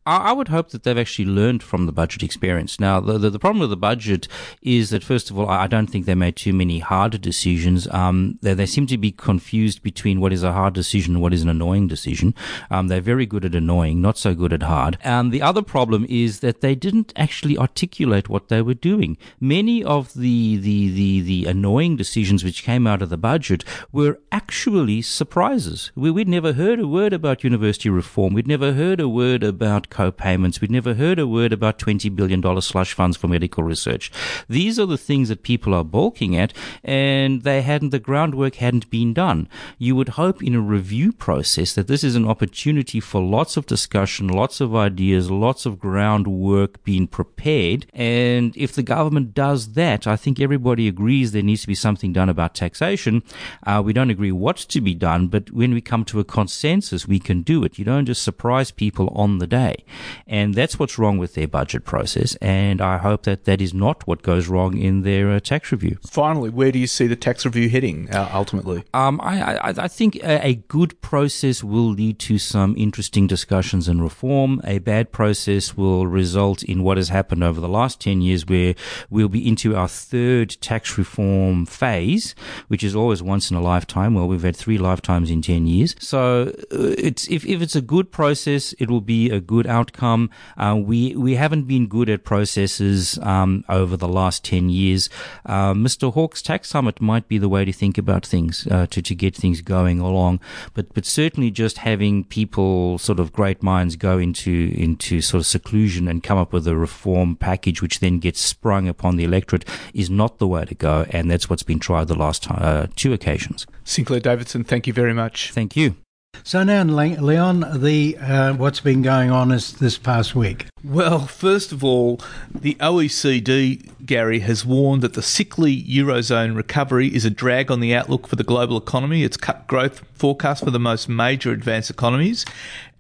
I 0.04 0.32
would 0.32 0.48
hope 0.48 0.70
that 0.70 0.82
they've 0.82 0.98
actually 0.98 1.26
learned 1.26 1.62
from 1.62 1.86
the 1.86 1.92
budget 1.92 2.24
experience. 2.24 2.80
Now, 2.80 2.98
the, 2.98 3.18
the, 3.18 3.30
the, 3.30 3.38
problem 3.38 3.60
with 3.60 3.70
the 3.70 3.76
budget 3.76 4.26
is 4.60 4.90
that, 4.90 5.04
first 5.04 5.30
of 5.30 5.38
all, 5.38 5.48
I 5.48 5.68
don't 5.68 5.86
think 5.86 6.06
they 6.06 6.16
made 6.16 6.34
too 6.34 6.52
many 6.52 6.80
hard 6.80 7.20
decisions. 7.20 7.86
Um, 7.88 8.36
they, 8.42 8.52
they 8.52 8.66
seem 8.66 8.88
to 8.88 8.98
be 8.98 9.12
confused 9.12 9.80
between 9.80 10.20
what 10.20 10.32
is 10.32 10.42
a 10.42 10.52
hard 10.52 10.74
decision 10.74 11.14
and 11.14 11.22
what 11.22 11.32
is 11.32 11.42
an 11.42 11.48
annoying 11.48 11.86
decision. 11.86 12.34
Um, 12.68 12.88
they're 12.88 13.00
very 13.00 13.26
good 13.26 13.44
at 13.44 13.54
annoying, 13.54 14.00
not 14.00 14.18
so 14.18 14.34
good 14.34 14.52
at 14.52 14.64
hard. 14.64 14.98
And 15.04 15.30
the 15.30 15.40
other 15.40 15.62
problem 15.62 16.04
is 16.08 16.40
that 16.40 16.62
they 16.62 16.74
didn't 16.74 17.12
actually 17.14 17.56
articulate 17.56 18.28
what 18.28 18.48
they 18.48 18.60
were 18.60 18.74
doing. 18.74 19.16
Many 19.38 19.84
of 19.84 20.14
the, 20.14 20.56
the, 20.56 20.90
the, 20.90 21.20
the 21.20 21.46
annoying 21.46 21.96
decisions 21.96 22.42
which 22.42 22.64
came 22.64 22.88
out 22.88 23.02
of 23.02 23.08
the 23.08 23.16
budget 23.16 23.64
were 23.92 24.18
actually 24.32 25.00
surprises. 25.00 25.92
We, 25.94 26.10
we'd 26.10 26.28
never 26.28 26.54
heard 26.54 26.80
a 26.80 26.88
word 26.88 27.12
about 27.12 27.44
university 27.44 27.88
reform. 27.88 28.34
We'd 28.34 28.48
never 28.48 28.72
heard 28.72 28.98
a 28.98 29.08
word 29.08 29.44
about 29.44 29.90
co-payments. 29.92 30.61
We'd 30.61 30.70
never 30.70 30.94
heard 30.94 31.18
a 31.18 31.26
word 31.26 31.52
about 31.52 31.78
$20 31.78 32.16
billion 32.16 32.42
slush 32.61 32.94
funds 32.94 33.16
for 33.16 33.28
medical 33.28 33.62
research. 33.62 34.11
These 34.48 34.81
are 34.81 34.87
the 34.87 34.98
things 34.98 35.28
that 35.28 35.42
people 35.42 35.74
are 35.74 35.85
balking 35.85 36.35
at 36.35 36.52
and 36.83 37.42
they 37.42 37.61
hadn't, 37.62 37.90
the 37.90 37.98
groundwork 37.98 38.57
hadn't 38.57 38.90
been 38.90 39.12
done. 39.12 39.48
You 39.78 39.94
would 39.96 40.11
hope 40.20 40.42
in 40.42 40.55
a 40.55 40.61
review 40.61 41.12
process 41.12 41.74
that 41.74 41.88
this 41.88 42.02
is 42.02 42.16
an 42.16 42.26
opportunity 42.26 43.00
for 43.00 43.20
lots 43.20 43.57
of 43.57 43.66
discussion, 43.66 44.28
lots 44.28 44.61
of 44.61 44.74
ideas, 44.74 45.31
lots 45.31 45.66
of 45.66 45.78
groundwork 45.78 46.83
being 46.85 47.07
prepared. 47.07 47.87
And 47.92 48.57
if 48.57 48.72
the 48.72 48.83
government 48.83 49.35
does 49.35 49.74
that, 49.74 50.07
I 50.07 50.16
think 50.16 50.40
everybody 50.40 50.88
agrees 50.88 51.33
there 51.33 51.42
needs 51.42 51.62
to 51.62 51.66
be 51.66 51.74
something 51.74 52.12
done 52.12 52.31
about 52.31 52.55
taxation. 52.55 53.22
Uh, 53.66 53.83
we 53.85 53.92
don't 53.92 54.11
agree 54.11 54.33
what's 54.33 54.64
to 54.64 54.81
be 54.81 54.94
done, 54.94 55.28
but 55.28 55.50
when 55.50 55.74
we 55.74 55.81
come 55.83 56.05
to 56.07 56.20
a 56.20 56.24
consensus, 56.24 57.07
we 57.07 57.18
can 57.18 57.42
do 57.42 57.62
it. 57.64 57.78
You 57.78 57.85
don't 57.85 58.07
just 58.07 58.22
surprise 58.22 58.70
people 58.70 59.12
on 59.14 59.38
the 59.38 59.46
day. 59.46 59.82
And 60.27 60.55
that's 60.55 60.79
what's 60.79 60.99
wrong 60.99 61.18
with 61.18 61.35
their 61.35 61.49
budget 61.49 61.85
process. 61.85 62.37
And 62.37 62.81
I 62.81 62.99
hope 62.99 63.25
that 63.25 63.45
that 63.45 63.61
is 63.61 63.75
not 63.75 64.07
what 64.07 64.23
goes 64.23 64.49
wrong 64.49 64.77
in 64.77 65.03
their 65.03 65.31
uh, 65.31 65.40
tax 65.40 65.73
review. 65.73 65.99
Finally, 66.09 66.51
where 66.51 66.73
do 66.73 66.79
you 66.79 66.87
see 66.87 67.07
the 67.07 67.16
tax 67.16 67.45
review 67.45 67.68
heading 67.68 68.11
uh, 68.11 68.31
ultimately? 68.33 68.85
Um, 68.95 69.21
I, 69.23 69.57
I, 69.57 69.75
I, 69.85 69.88
think 69.88 70.16
a, 70.16 70.47
a, 70.47 70.55
good 70.55 71.01
process 71.01 71.62
will 71.64 71.90
lead 71.90 72.18
to 72.21 72.38
some 72.38 72.75
interesting 72.77 73.27
discussions 73.27 73.88
and 73.88 74.03
reform. 74.03 74.61
A 74.64 74.79
bad 74.79 75.12
process 75.12 75.77
will 75.77 76.07
result 76.07 76.62
in 76.62 76.83
what 76.83 76.97
has 76.97 77.09
happened 77.09 77.42
over 77.42 77.61
the 77.61 77.68
last 77.68 78.01
10 78.01 78.21
years, 78.21 78.47
where 78.47 78.75
we'll 79.11 79.29
be 79.29 79.47
into 79.47 79.77
our 79.77 79.88
third 79.88 80.51
tax 80.61 80.97
reform 80.99 81.66
phase, 81.66 82.35
which 82.68 82.85
is 82.85 82.95
always 82.95 83.23
once 83.23 83.51
in 83.51 83.57
a 83.57 83.61
lifetime. 83.61 84.14
Well, 84.14 84.29
we've 84.29 84.42
had 84.42 84.57
three 84.57 84.79
lifetimes 84.79 85.31
in 85.31 85.42
10 85.42 85.66
years. 85.66 85.95
So 85.99 86.53
uh, 86.73 86.95
it's, 86.99 87.29
if, 87.29 87.45
if 87.47 87.62
it's 87.62 87.77
a 87.77 87.83
good 87.83 88.12
process, 88.12 88.73
it 88.79 88.90
will 88.90 89.01
be 89.01 89.31
a 89.31 89.40
good 89.40 89.66
outcome. 89.72 90.30
Uh, 90.56 90.78
we 90.90 91.16
we 91.16 91.35
haven't 91.35 91.64
been 91.64 91.87
good 91.87 92.08
at 92.08 92.24
processes 92.24 93.18
um, 93.22 93.64
over 93.68 93.96
the 93.96 94.08
last 94.08 94.44
ten 94.44 94.68
years. 94.68 95.08
Uh, 95.46 95.72
Mr. 95.72 96.12
Hawke's 96.12 96.42
tax 96.42 96.68
summit 96.68 97.00
might 97.00 97.26
be 97.28 97.38
the 97.38 97.48
way 97.48 97.64
to 97.64 97.72
think 97.72 97.98
about 97.98 98.26
things 98.26 98.66
uh, 98.70 98.87
to 98.92 99.02
to 99.02 99.14
get 99.14 99.35
things 99.35 99.61
going 99.62 99.98
along. 100.00 100.40
But 100.74 100.92
but 100.94 101.06
certainly 101.06 101.50
just 101.50 101.78
having 101.78 102.24
people 102.24 102.98
sort 102.98 103.18
of 103.18 103.32
great 103.32 103.62
minds 103.62 103.96
go 103.96 104.18
into 104.18 104.72
into 104.76 105.20
sort 105.20 105.40
of 105.40 105.46
seclusion 105.46 106.08
and 106.08 106.22
come 106.22 106.38
up 106.38 106.52
with 106.52 106.66
a 106.66 106.76
reform 106.76 107.37
package 107.37 107.80
which 107.82 108.00
then 108.00 108.18
gets 108.18 108.40
sprung 108.40 108.88
upon 108.88 109.16
the 109.16 109.24
electorate 109.24 109.64
is 109.94 110.11
not 110.11 110.38
the 110.38 110.46
way 110.46 110.64
to 110.64 110.74
go. 110.74 111.06
And 111.11 111.30
that's 111.30 111.48
what's 111.48 111.62
been 111.62 111.78
tried 111.78 112.08
the 112.08 112.14
last 112.14 112.50
uh, 112.50 112.87
two 112.96 113.12
occasions. 113.12 113.66
Sinclair 113.85 114.20
Davidson, 114.20 114.64
thank 114.64 114.87
you 114.87 114.92
very 114.92 115.14
much. 115.14 115.52
Thank 115.52 115.76
you. 115.76 116.01
So 116.45 116.64
now, 116.64 116.83
Leon, 116.83 117.81
the 117.81 118.16
uh, 118.18 118.55
what's 118.55 118.81
been 118.81 119.01
going 119.01 119.31
on 119.31 119.53
is 119.53 119.75
this 119.75 119.97
past 119.97 120.35
week. 120.35 120.66
Well, 120.83 121.27
first 121.27 121.71
of 121.71 121.85
all, 121.85 122.21
the 122.53 122.75
OECD, 122.75 123.88
Gary, 124.05 124.40
has 124.40 124.66
warned 124.66 125.03
that 125.03 125.14
the 125.14 125.23
sickly 125.23 125.81
eurozone 125.85 126.57
recovery 126.57 127.14
is 127.14 127.25
a 127.25 127.31
drag 127.31 127.71
on 127.71 127.79
the 127.79 127.95
outlook 127.95 128.27
for 128.27 128.35
the 128.35 128.45
global 128.45 128.77
economy. 128.77 129.23
It's 129.23 129.37
cut 129.37 129.68
growth 129.68 130.03
forecast 130.14 130.64
for 130.64 130.73
the 130.73 130.81
most 130.81 131.09
major 131.09 131.53
advanced 131.53 131.90
economies, 131.90 132.45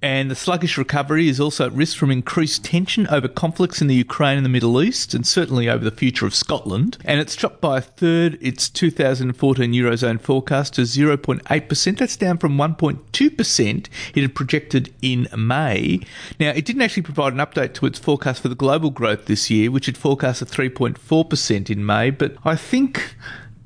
and 0.02 0.30
the 0.30 0.34
sluggish 0.34 0.76
recovery 0.76 1.28
is 1.28 1.38
also 1.38 1.66
at 1.66 1.72
risk 1.72 1.96
from 1.96 2.10
increased 2.10 2.64
tension 2.64 3.06
over 3.06 3.28
conflicts 3.28 3.80
in 3.80 3.86
the 3.86 3.94
Ukraine 3.94 4.36
and 4.36 4.44
the 4.44 4.50
Middle 4.50 4.82
East, 4.82 5.14
and 5.14 5.26
certainly 5.26 5.68
over 5.68 5.84
the 5.84 5.90
future 5.90 6.26
of 6.26 6.34
Scotland. 6.34 6.98
And 7.04 7.20
it's 7.20 7.36
dropped 7.36 7.60
by 7.60 7.78
a 7.78 7.80
third 7.80 8.36
its 8.40 8.68
2014 8.68 9.72
Eurozone 9.72 10.20
forecast 10.20 10.74
to 10.74 10.82
0.8%. 10.82 11.98
That's 11.98 12.16
down 12.16 12.38
from 12.38 12.56
1.2% 12.56 13.88
it 14.14 14.20
had 14.20 14.34
projected 14.34 14.92
in 15.00 15.28
May. 15.36 16.00
Now, 16.40 16.50
it 16.50 16.64
didn't 16.64 16.82
actually 16.82 17.04
provide 17.04 17.32
an 17.32 17.38
update 17.38 17.74
to 17.74 17.86
its 17.86 17.98
forecast 17.98 18.42
for 18.42 18.48
the 18.48 18.54
global 18.54 18.90
growth 18.90 19.26
this 19.26 19.50
year, 19.50 19.70
which 19.70 19.86
had 19.86 19.96
forecast 19.96 20.42
at 20.42 20.48
3.4% 20.48 21.70
in 21.70 21.86
May, 21.86 22.10
but 22.10 22.34
I 22.44 22.56
think 22.56 23.14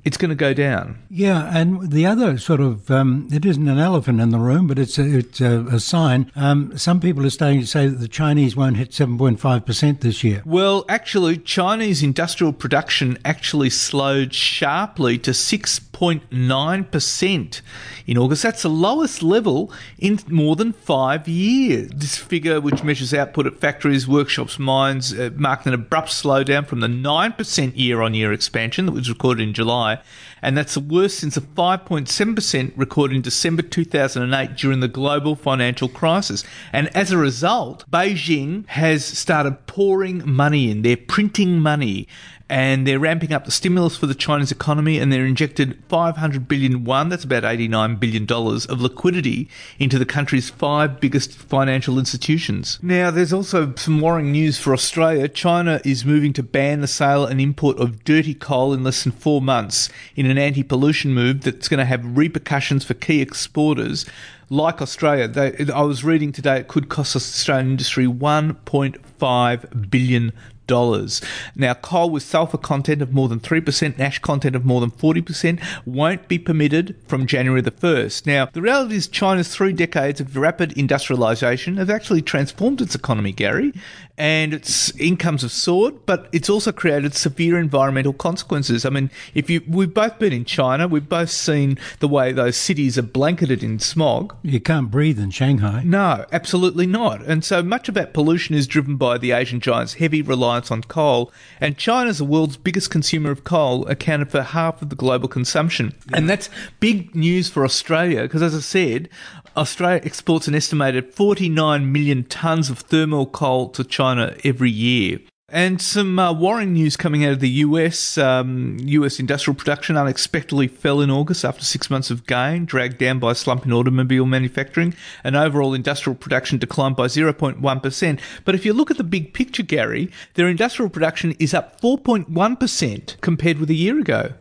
it's 0.06 0.16
going 0.16 0.28
to 0.28 0.36
go 0.36 0.54
down. 0.54 1.02
Yeah, 1.10 1.50
and 1.52 1.90
the 1.90 2.06
other 2.06 2.38
sort 2.38 2.60
of 2.60 2.88
um, 2.92 3.28
it 3.32 3.44
isn't 3.44 3.66
an 3.66 3.80
elephant 3.80 4.20
in 4.20 4.30
the 4.30 4.38
room, 4.38 4.68
but 4.68 4.78
it's 4.78 4.98
a, 4.98 5.18
it's 5.18 5.40
a, 5.40 5.66
a 5.66 5.80
sign. 5.80 6.30
Um, 6.36 6.78
some 6.78 7.00
people 7.00 7.26
are 7.26 7.30
starting 7.30 7.60
to 7.60 7.66
say 7.66 7.88
that 7.88 7.98
the 7.98 8.06
Chinese 8.06 8.54
won't 8.54 8.76
hit 8.76 8.94
seven 8.94 9.18
point 9.18 9.40
five 9.40 9.66
percent 9.66 10.02
this 10.02 10.22
year. 10.22 10.42
Well, 10.46 10.84
actually, 10.88 11.38
Chinese 11.38 12.04
industrial 12.04 12.52
production 12.52 13.18
actually 13.24 13.68
slowed 13.68 14.32
sharply 14.32 15.18
to 15.18 15.34
six 15.34 15.80
0.9% 15.96 17.60
in 18.06 18.18
August. 18.18 18.42
That's 18.42 18.62
the 18.62 18.68
lowest 18.68 19.22
level 19.22 19.72
in 19.98 20.18
more 20.28 20.56
than 20.56 20.72
five 20.72 21.26
years. 21.26 21.90
This 21.94 22.16
figure, 22.16 22.60
which 22.60 22.84
measures 22.84 23.14
output 23.14 23.46
at 23.46 23.58
factories, 23.58 24.06
workshops, 24.06 24.58
mines, 24.58 25.12
uh, 25.12 25.30
marked 25.34 25.66
an 25.66 25.74
abrupt 25.74 26.08
slowdown 26.08 26.66
from 26.66 26.80
the 26.80 26.86
9% 26.86 27.72
year 27.76 28.02
on 28.02 28.14
year 28.14 28.32
expansion 28.32 28.86
that 28.86 28.92
was 28.92 29.08
recorded 29.08 29.42
in 29.42 29.54
July. 29.54 29.95
And 30.42 30.56
that's 30.56 30.74
the 30.74 30.80
worst 30.80 31.18
since 31.18 31.34
the 31.34 31.40
5.7% 31.40 32.72
recorded 32.76 33.16
in 33.16 33.22
December 33.22 33.62
2008 33.62 34.56
during 34.56 34.80
the 34.80 34.88
global 34.88 35.34
financial 35.34 35.88
crisis. 35.88 36.44
And 36.72 36.94
as 36.96 37.10
a 37.10 37.18
result, 37.18 37.84
Beijing 37.90 38.66
has 38.68 39.04
started 39.04 39.66
pouring 39.66 40.22
money 40.30 40.70
in. 40.70 40.82
They're 40.82 40.96
printing 40.96 41.58
money 41.58 42.06
and 42.48 42.86
they're 42.86 42.98
ramping 42.98 43.32
up 43.32 43.44
the 43.44 43.50
stimulus 43.50 43.96
for 43.96 44.06
the 44.06 44.14
Chinese 44.14 44.52
economy 44.52 44.98
and 44.98 45.12
they're 45.12 45.26
injected 45.26 45.82
500 45.88 46.46
billion 46.46 46.84
yuan 46.84 47.08
that's 47.08 47.24
about 47.24 47.44
89 47.44 47.96
billion 47.96 48.24
dollars 48.24 48.66
of 48.66 48.80
liquidity 48.80 49.48
into 49.78 49.98
the 49.98 50.06
country's 50.06 50.48
five 50.48 51.00
biggest 51.00 51.32
financial 51.32 51.98
institutions. 51.98 52.78
Now 52.82 53.10
there's 53.10 53.32
also 53.32 53.74
some 53.74 54.00
worrying 54.00 54.30
news 54.30 54.58
for 54.58 54.72
Australia. 54.72 55.28
China 55.28 55.80
is 55.84 56.04
moving 56.04 56.32
to 56.34 56.42
ban 56.42 56.80
the 56.80 56.86
sale 56.86 57.26
and 57.26 57.40
import 57.40 57.78
of 57.78 58.04
dirty 58.04 58.34
coal 58.34 58.72
in 58.72 58.84
less 58.84 59.02
than 59.02 59.12
4 59.12 59.42
months 59.42 59.88
in 60.14 60.26
an 60.26 60.38
anti-pollution 60.38 61.12
move 61.12 61.42
that's 61.42 61.68
going 61.68 61.78
to 61.78 61.84
have 61.84 62.16
repercussions 62.16 62.84
for 62.84 62.94
key 62.94 63.20
exporters. 63.20 64.06
Like 64.48 64.80
Australia, 64.80 65.26
they, 65.26 65.72
I 65.72 65.82
was 65.82 66.04
reading 66.04 66.30
today 66.30 66.60
it 66.60 66.68
could 66.68 66.88
cost 66.88 67.14
the 67.14 67.16
Australian 67.16 67.70
industry 67.72 68.06
1.5 68.06 69.90
billion 69.90 70.26
dollars. 70.26 70.55
Now, 70.66 71.74
coal 71.74 72.10
with 72.10 72.22
sulfur 72.22 72.58
content 72.58 73.02
of 73.02 73.12
more 73.12 73.28
than 73.28 73.40
3%, 73.40 73.98
ash 74.00 74.18
content 74.18 74.56
of 74.56 74.64
more 74.64 74.80
than 74.80 74.90
40% 74.90 75.62
won't 75.84 76.28
be 76.28 76.38
permitted 76.38 76.96
from 77.06 77.26
January 77.26 77.60
the 77.60 77.70
1st. 77.70 78.26
Now, 78.26 78.46
the 78.46 78.62
reality 78.62 78.96
is 78.96 79.06
China's 79.06 79.48
three 79.48 79.72
decades 79.72 80.20
of 80.20 80.36
rapid 80.36 80.72
industrialization 80.72 81.76
have 81.76 81.90
actually 81.90 82.22
transformed 82.22 82.80
its 82.80 82.94
economy, 82.94 83.32
Gary, 83.32 83.72
and 84.18 84.54
its 84.54 84.90
incomes 84.98 85.42
have 85.42 85.52
soared, 85.52 86.06
but 86.06 86.28
it's 86.32 86.48
also 86.48 86.72
created 86.72 87.14
severe 87.14 87.58
environmental 87.58 88.12
consequences. 88.12 88.84
I 88.84 88.90
mean, 88.90 89.10
if 89.34 89.50
you 89.50 89.62
we've 89.68 89.92
both 89.92 90.18
been 90.18 90.32
in 90.32 90.44
China, 90.44 90.88
we've 90.88 91.08
both 91.08 91.30
seen 91.30 91.78
the 92.00 92.08
way 92.08 92.32
those 92.32 92.56
cities 92.56 92.96
are 92.96 93.02
blanketed 93.02 93.62
in 93.62 93.78
smog. 93.78 94.34
You 94.42 94.60
can't 94.60 94.90
breathe 94.90 95.18
in 95.18 95.30
Shanghai. 95.30 95.82
No, 95.84 96.24
absolutely 96.32 96.86
not. 96.86 97.22
And 97.22 97.44
so 97.44 97.62
much 97.62 97.88
of 97.88 97.94
that 97.94 98.14
pollution 98.14 98.54
is 98.54 98.66
driven 98.66 98.96
by 98.96 99.18
the 99.18 99.32
Asian 99.32 99.60
giants' 99.60 99.94
heavy 99.94 100.22
reliance 100.22 100.70
on 100.70 100.82
coal, 100.82 101.32
and 101.60 101.76
China's 101.76 102.18
the 102.18 102.24
world's 102.24 102.56
biggest 102.56 102.90
consumer 102.90 103.30
of 103.30 103.44
coal, 103.44 103.86
accounted 103.86 104.30
for 104.30 104.42
half 104.42 104.80
of 104.80 104.88
the 104.88 104.96
global 104.96 105.28
consumption. 105.28 105.94
Yeah. 106.10 106.18
And 106.18 106.30
that's 106.30 106.48
big 106.80 107.14
news 107.14 107.50
for 107.50 107.64
Australia 107.64 108.22
because 108.22 108.42
as 108.42 108.54
I 108.54 108.60
said, 108.60 109.08
Australia 109.56 110.00
exports 110.04 110.46
an 110.48 110.54
estimated 110.54 111.14
49 111.14 111.90
million 111.90 112.24
tonnes 112.24 112.70
of 112.70 112.80
thermal 112.80 113.26
coal 113.26 113.68
to 113.70 113.84
China 113.84 114.36
every 114.44 114.70
year. 114.70 115.20
And 115.48 115.80
some 115.80 116.18
uh, 116.18 116.32
worrying 116.32 116.72
news 116.72 116.96
coming 116.96 117.24
out 117.24 117.34
of 117.34 117.40
the 117.40 117.48
US. 117.48 118.18
Um, 118.18 118.78
US 118.80 119.20
industrial 119.20 119.54
production 119.54 119.96
unexpectedly 119.96 120.66
fell 120.66 121.00
in 121.00 121.08
August 121.08 121.44
after 121.44 121.64
six 121.64 121.88
months 121.88 122.10
of 122.10 122.26
gain, 122.26 122.64
dragged 122.64 122.98
down 122.98 123.20
by 123.20 123.30
a 123.30 123.34
slump 123.36 123.64
in 123.64 123.72
automobile 123.72 124.26
manufacturing. 124.26 124.92
And 125.22 125.36
overall 125.36 125.72
industrial 125.72 126.16
production 126.16 126.58
declined 126.58 126.96
by 126.96 127.06
0.1%. 127.06 128.20
But 128.44 128.54
if 128.56 128.66
you 128.66 128.72
look 128.72 128.90
at 128.90 128.96
the 128.96 129.04
big 129.04 129.34
picture, 129.34 129.62
Gary, 129.62 130.10
their 130.34 130.48
industrial 130.48 130.90
production 130.90 131.36
is 131.38 131.54
up 131.54 131.80
4.1% 131.80 133.20
compared 133.20 133.58
with 133.58 133.70
a 133.70 133.74
year 133.74 134.00
ago. 134.00 134.32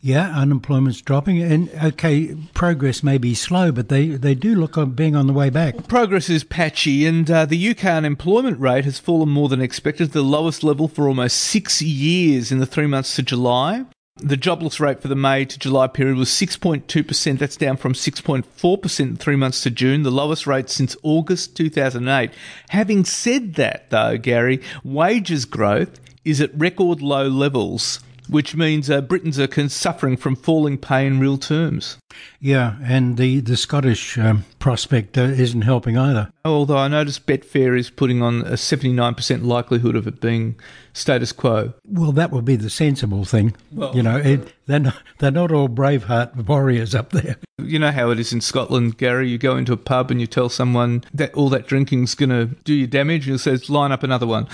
Yeah, 0.00 0.34
unemployment's 0.36 1.00
dropping, 1.00 1.42
and 1.42 1.70
okay, 1.82 2.34
progress 2.54 3.02
may 3.02 3.18
be 3.18 3.34
slow, 3.34 3.72
but 3.72 3.88
they, 3.88 4.08
they 4.08 4.34
do 4.34 4.54
look 4.54 4.78
on 4.78 4.92
being 4.92 5.14
on 5.14 5.26
the 5.26 5.32
way 5.32 5.50
back. 5.50 5.88
Progress 5.88 6.28
is 6.28 6.44
patchy, 6.44 7.06
and 7.06 7.30
uh, 7.30 7.44
the 7.46 7.70
UK 7.70 7.84
unemployment 7.84 8.58
rate 8.60 8.84
has 8.84 8.98
fallen 8.98 9.28
more 9.28 9.48
than 9.48 9.60
expected, 9.60 10.12
the 10.12 10.22
lowest 10.22 10.64
level 10.64 10.88
for 10.88 11.08
almost 11.08 11.36
six 11.36 11.82
years 11.82 12.50
in 12.50 12.58
the 12.58 12.66
three 12.66 12.86
months 12.86 13.14
to 13.16 13.22
July. 13.22 13.84
The 14.22 14.36
jobless 14.36 14.80
rate 14.80 15.00
for 15.00 15.08
the 15.08 15.16
May 15.16 15.46
to 15.46 15.58
July 15.58 15.86
period 15.86 16.18
was 16.18 16.28
6.2%. 16.28 17.38
That's 17.38 17.56
down 17.56 17.78
from 17.78 17.94
6.4% 17.94 19.00
in 19.00 19.16
three 19.16 19.36
months 19.36 19.62
to 19.62 19.70
June, 19.70 20.02
the 20.02 20.10
lowest 20.10 20.46
rate 20.46 20.68
since 20.68 20.94
August 21.02 21.56
2008. 21.56 22.30
Having 22.68 23.04
said 23.06 23.54
that, 23.54 23.88
though, 23.88 24.18
Gary, 24.18 24.60
wages 24.84 25.46
growth 25.46 26.00
is 26.22 26.40
at 26.40 26.50
record 26.58 27.00
low 27.00 27.28
levels 27.28 28.00
which 28.30 28.54
means 28.54 28.88
uh, 28.88 29.00
Britons 29.00 29.38
are 29.38 29.68
suffering 29.68 30.16
from 30.16 30.36
falling 30.36 30.78
pay 30.78 31.06
in 31.06 31.18
real 31.20 31.38
terms. 31.38 31.98
Yeah, 32.40 32.76
and 32.82 33.16
the, 33.16 33.40
the 33.40 33.56
Scottish 33.56 34.16
um, 34.18 34.44
prospect 34.58 35.18
uh, 35.18 35.22
isn't 35.22 35.62
helping 35.62 35.98
either. 35.98 36.30
Although 36.44 36.78
I 36.78 36.88
noticed 36.88 37.26
Betfair 37.26 37.78
is 37.78 37.90
putting 37.90 38.22
on 38.22 38.42
a 38.42 38.52
79% 38.52 39.44
likelihood 39.44 39.96
of 39.96 40.06
it 40.06 40.20
being 40.20 40.56
status 40.92 41.32
quo. 41.32 41.74
Well, 41.86 42.12
that 42.12 42.30
would 42.30 42.44
be 42.44 42.56
the 42.56 42.70
sensible 42.70 43.24
thing. 43.24 43.54
Well, 43.72 43.94
you 43.94 44.02
know, 44.02 44.16
it, 44.16 44.54
they're, 44.66 44.80
not, 44.80 44.96
they're 45.18 45.30
not 45.30 45.52
all 45.52 45.68
braveheart 45.68 46.46
warriors 46.46 46.94
up 46.94 47.10
there. 47.10 47.36
You 47.64 47.78
know 47.78 47.92
how 47.92 48.10
it 48.10 48.20
is 48.20 48.32
in 48.32 48.40
Scotland, 48.40 48.98
Gary. 48.98 49.28
You 49.28 49.38
go 49.38 49.56
into 49.56 49.72
a 49.72 49.76
pub 49.76 50.10
and 50.10 50.20
you 50.20 50.26
tell 50.26 50.48
someone 50.48 51.04
that 51.14 51.32
all 51.34 51.48
that 51.50 51.66
drinking's 51.66 52.14
going 52.14 52.30
to 52.30 52.46
do 52.64 52.74
you 52.74 52.86
damage, 52.86 53.26
and 53.26 53.36
it 53.36 53.40
says, 53.40 53.70
line 53.70 53.92
up 53.92 54.02
another 54.02 54.26
one. 54.26 54.48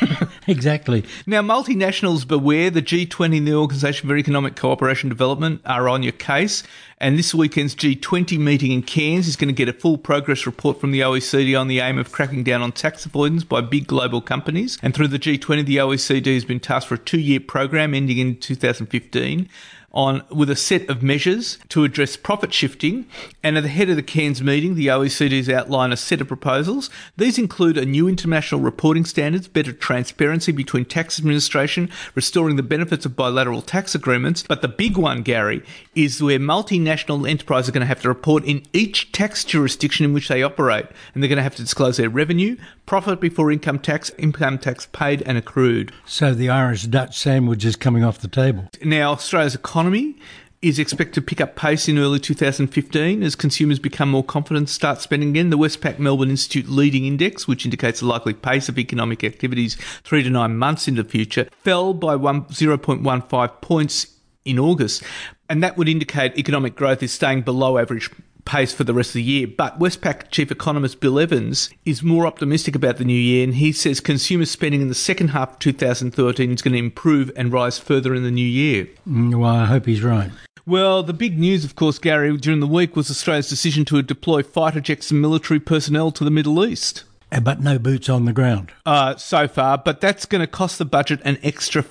exactly. 0.46 1.04
Now, 1.26 1.42
multinationals 1.42 2.26
beware. 2.26 2.70
The 2.70 2.82
G20 2.82 3.38
and 3.38 3.48
the 3.48 3.54
Organisation 3.54 4.08
for 4.08 4.16
Economic 4.16 4.56
Cooperation 4.56 5.08
and 5.08 5.16
Development 5.16 5.60
are 5.64 5.88
on 5.88 6.02
your 6.02 6.12
case. 6.12 6.62
And 7.00 7.16
this 7.18 7.32
weekend's 7.32 7.76
G20 7.76 8.38
meeting 8.38 8.72
in 8.72 8.82
Cairns 8.82 9.28
is 9.28 9.36
going 9.36 9.48
to 9.48 9.54
get 9.54 9.68
a 9.68 9.72
full 9.72 9.98
progress 9.98 10.46
report 10.46 10.80
from 10.80 10.90
the 10.90 11.00
OECD 11.00 11.58
on 11.58 11.68
the 11.68 11.78
aim 11.78 11.96
of 11.96 12.10
cracking 12.10 12.42
down 12.42 12.60
on 12.60 12.72
tax 12.72 13.06
avoidance 13.06 13.44
by 13.44 13.60
big 13.60 13.86
global 13.86 14.20
companies. 14.20 14.78
And 14.82 14.94
through 14.94 15.08
the 15.08 15.18
G20, 15.18 15.64
the 15.64 15.76
OECD 15.76 16.34
has 16.34 16.44
been 16.44 16.58
tasked 16.58 16.88
for 16.88 16.96
a 16.96 16.98
two 16.98 17.20
year 17.20 17.40
program 17.40 17.94
ending 17.94 18.18
in 18.18 18.36
2015 18.36 19.48
on 19.92 20.22
with 20.30 20.50
a 20.50 20.56
set 20.56 20.88
of 20.88 21.02
measures 21.02 21.58
to 21.70 21.82
address 21.82 22.16
profit 22.16 22.52
shifting. 22.52 23.06
And 23.42 23.56
at 23.56 23.62
the 23.62 23.68
head 23.68 23.88
of 23.88 23.96
the 23.96 24.02
Cairns 24.02 24.42
meeting, 24.42 24.74
the 24.74 24.88
OECD 24.88 25.36
has 25.38 25.48
outlined 25.48 25.92
a 25.92 25.96
set 25.96 26.20
of 26.20 26.28
proposals. 26.28 26.90
These 27.16 27.38
include 27.38 27.78
a 27.78 27.86
new 27.86 28.06
international 28.08 28.60
reporting 28.60 29.04
standards, 29.04 29.48
better 29.48 29.72
transparency 29.72 30.52
between 30.52 30.84
tax 30.84 31.18
administration, 31.18 31.90
restoring 32.14 32.56
the 32.56 32.62
benefits 32.62 33.06
of 33.06 33.16
bilateral 33.16 33.62
tax 33.62 33.94
agreements. 33.94 34.44
But 34.46 34.62
the 34.62 34.68
big 34.68 34.96
one, 34.96 35.22
Gary, 35.22 35.62
is 35.94 36.22
where 36.22 36.38
multinational 36.38 37.28
enterprises 37.28 37.70
are 37.70 37.72
going 37.72 37.80
to 37.80 37.86
have 37.86 38.02
to 38.02 38.08
report 38.08 38.44
in 38.44 38.62
each 38.72 39.10
tax 39.12 39.44
jurisdiction 39.44 40.04
in 40.04 40.12
which 40.12 40.28
they 40.28 40.42
operate, 40.42 40.86
and 41.14 41.22
they're 41.22 41.28
going 41.28 41.38
to 41.38 41.42
have 41.42 41.56
to 41.56 41.62
disclose 41.62 41.96
their 41.96 42.10
revenue, 42.10 42.56
profit 42.86 43.20
before 43.20 43.50
income 43.50 43.78
tax, 43.78 44.10
income 44.18 44.58
tax 44.58 44.86
paid 44.92 45.22
and 45.22 45.38
accrued. 45.38 45.92
So 46.06 46.34
the 46.34 46.50
Irish 46.50 46.84
Dutch 46.84 47.18
sandwich 47.18 47.64
is 47.64 47.76
coming 47.76 48.04
off 48.04 48.18
the 48.18 48.28
table. 48.28 48.68
Now 48.84 49.12
Australia's 49.12 49.54
economy 49.54 49.77
economy 49.78 50.16
is 50.60 50.80
expected 50.80 51.14
to 51.14 51.22
pick 51.22 51.40
up 51.40 51.54
pace 51.54 51.88
in 51.88 51.98
early 51.98 52.18
2015 52.18 53.22
as 53.22 53.36
consumers 53.36 53.78
become 53.78 54.10
more 54.10 54.24
confident, 54.24 54.62
and 54.62 54.68
start 54.68 55.00
spending 55.00 55.28
again. 55.28 55.50
The 55.50 55.56
Westpac 55.56 56.00
Melbourne 56.00 56.30
Institute 56.30 56.68
Leading 56.68 57.04
Index, 57.04 57.46
which 57.46 57.64
indicates 57.64 58.00
the 58.00 58.06
likely 58.06 58.34
pace 58.34 58.68
of 58.68 58.76
economic 58.76 59.22
activities 59.22 59.76
three 60.02 60.24
to 60.24 60.30
nine 60.30 60.56
months 60.56 60.88
into 60.88 61.04
the 61.04 61.08
future, 61.08 61.46
fell 61.62 61.94
by 61.94 62.16
one, 62.16 62.42
0.15 62.46 63.60
points 63.60 64.16
in 64.44 64.58
August. 64.58 65.04
And 65.48 65.62
that 65.62 65.76
would 65.76 65.88
indicate 65.88 66.36
economic 66.36 66.74
growth 66.74 67.04
is 67.04 67.12
staying 67.12 67.42
below 67.42 67.78
average 67.78 68.10
pace 68.48 68.72
for 68.72 68.82
the 68.82 68.94
rest 68.94 69.10
of 69.10 69.14
the 69.14 69.22
year. 69.22 69.46
But 69.46 69.78
Westpac 69.78 70.30
chief 70.30 70.50
economist 70.50 71.00
Bill 71.00 71.20
Evans 71.20 71.70
is 71.84 72.02
more 72.02 72.26
optimistic 72.26 72.74
about 72.74 72.96
the 72.96 73.04
new 73.04 73.12
year, 73.12 73.44
and 73.44 73.54
he 73.54 73.72
says 73.72 74.00
consumer 74.00 74.46
spending 74.46 74.80
in 74.80 74.88
the 74.88 74.94
second 74.94 75.28
half 75.28 75.52
of 75.52 75.58
2013 75.60 76.52
is 76.52 76.62
going 76.62 76.72
to 76.72 76.78
improve 76.78 77.30
and 77.36 77.52
rise 77.52 77.78
further 77.78 78.14
in 78.14 78.24
the 78.24 78.30
new 78.30 78.46
year. 78.46 78.88
Mm, 79.06 79.38
well, 79.38 79.54
I 79.54 79.66
hope 79.66 79.84
he's 79.86 80.02
right. 80.02 80.30
Well, 80.64 81.02
the 81.02 81.12
big 81.12 81.38
news, 81.38 81.64
of 81.64 81.76
course, 81.76 81.98
Gary, 81.98 82.36
during 82.36 82.60
the 82.60 82.66
week 82.66 82.96
was 82.96 83.10
Australia's 83.10 83.48
decision 83.48 83.84
to 83.86 84.02
deploy 84.02 84.42
fighter 84.42 84.80
jets 84.80 85.10
and 85.10 85.20
military 85.20 85.60
personnel 85.60 86.10
to 86.12 86.24
the 86.24 86.30
Middle 86.30 86.64
East. 86.64 87.04
Uh, 87.30 87.40
but 87.40 87.60
no 87.60 87.78
boots 87.78 88.08
on 88.08 88.24
the 88.24 88.32
ground. 88.32 88.72
Uh, 88.86 89.14
so 89.16 89.46
far, 89.46 89.76
but 89.76 90.00
that's 90.00 90.24
going 90.24 90.40
to 90.40 90.46
cost 90.46 90.78
the 90.78 90.84
budget 90.84 91.20
an 91.24 91.38
extra 91.42 91.82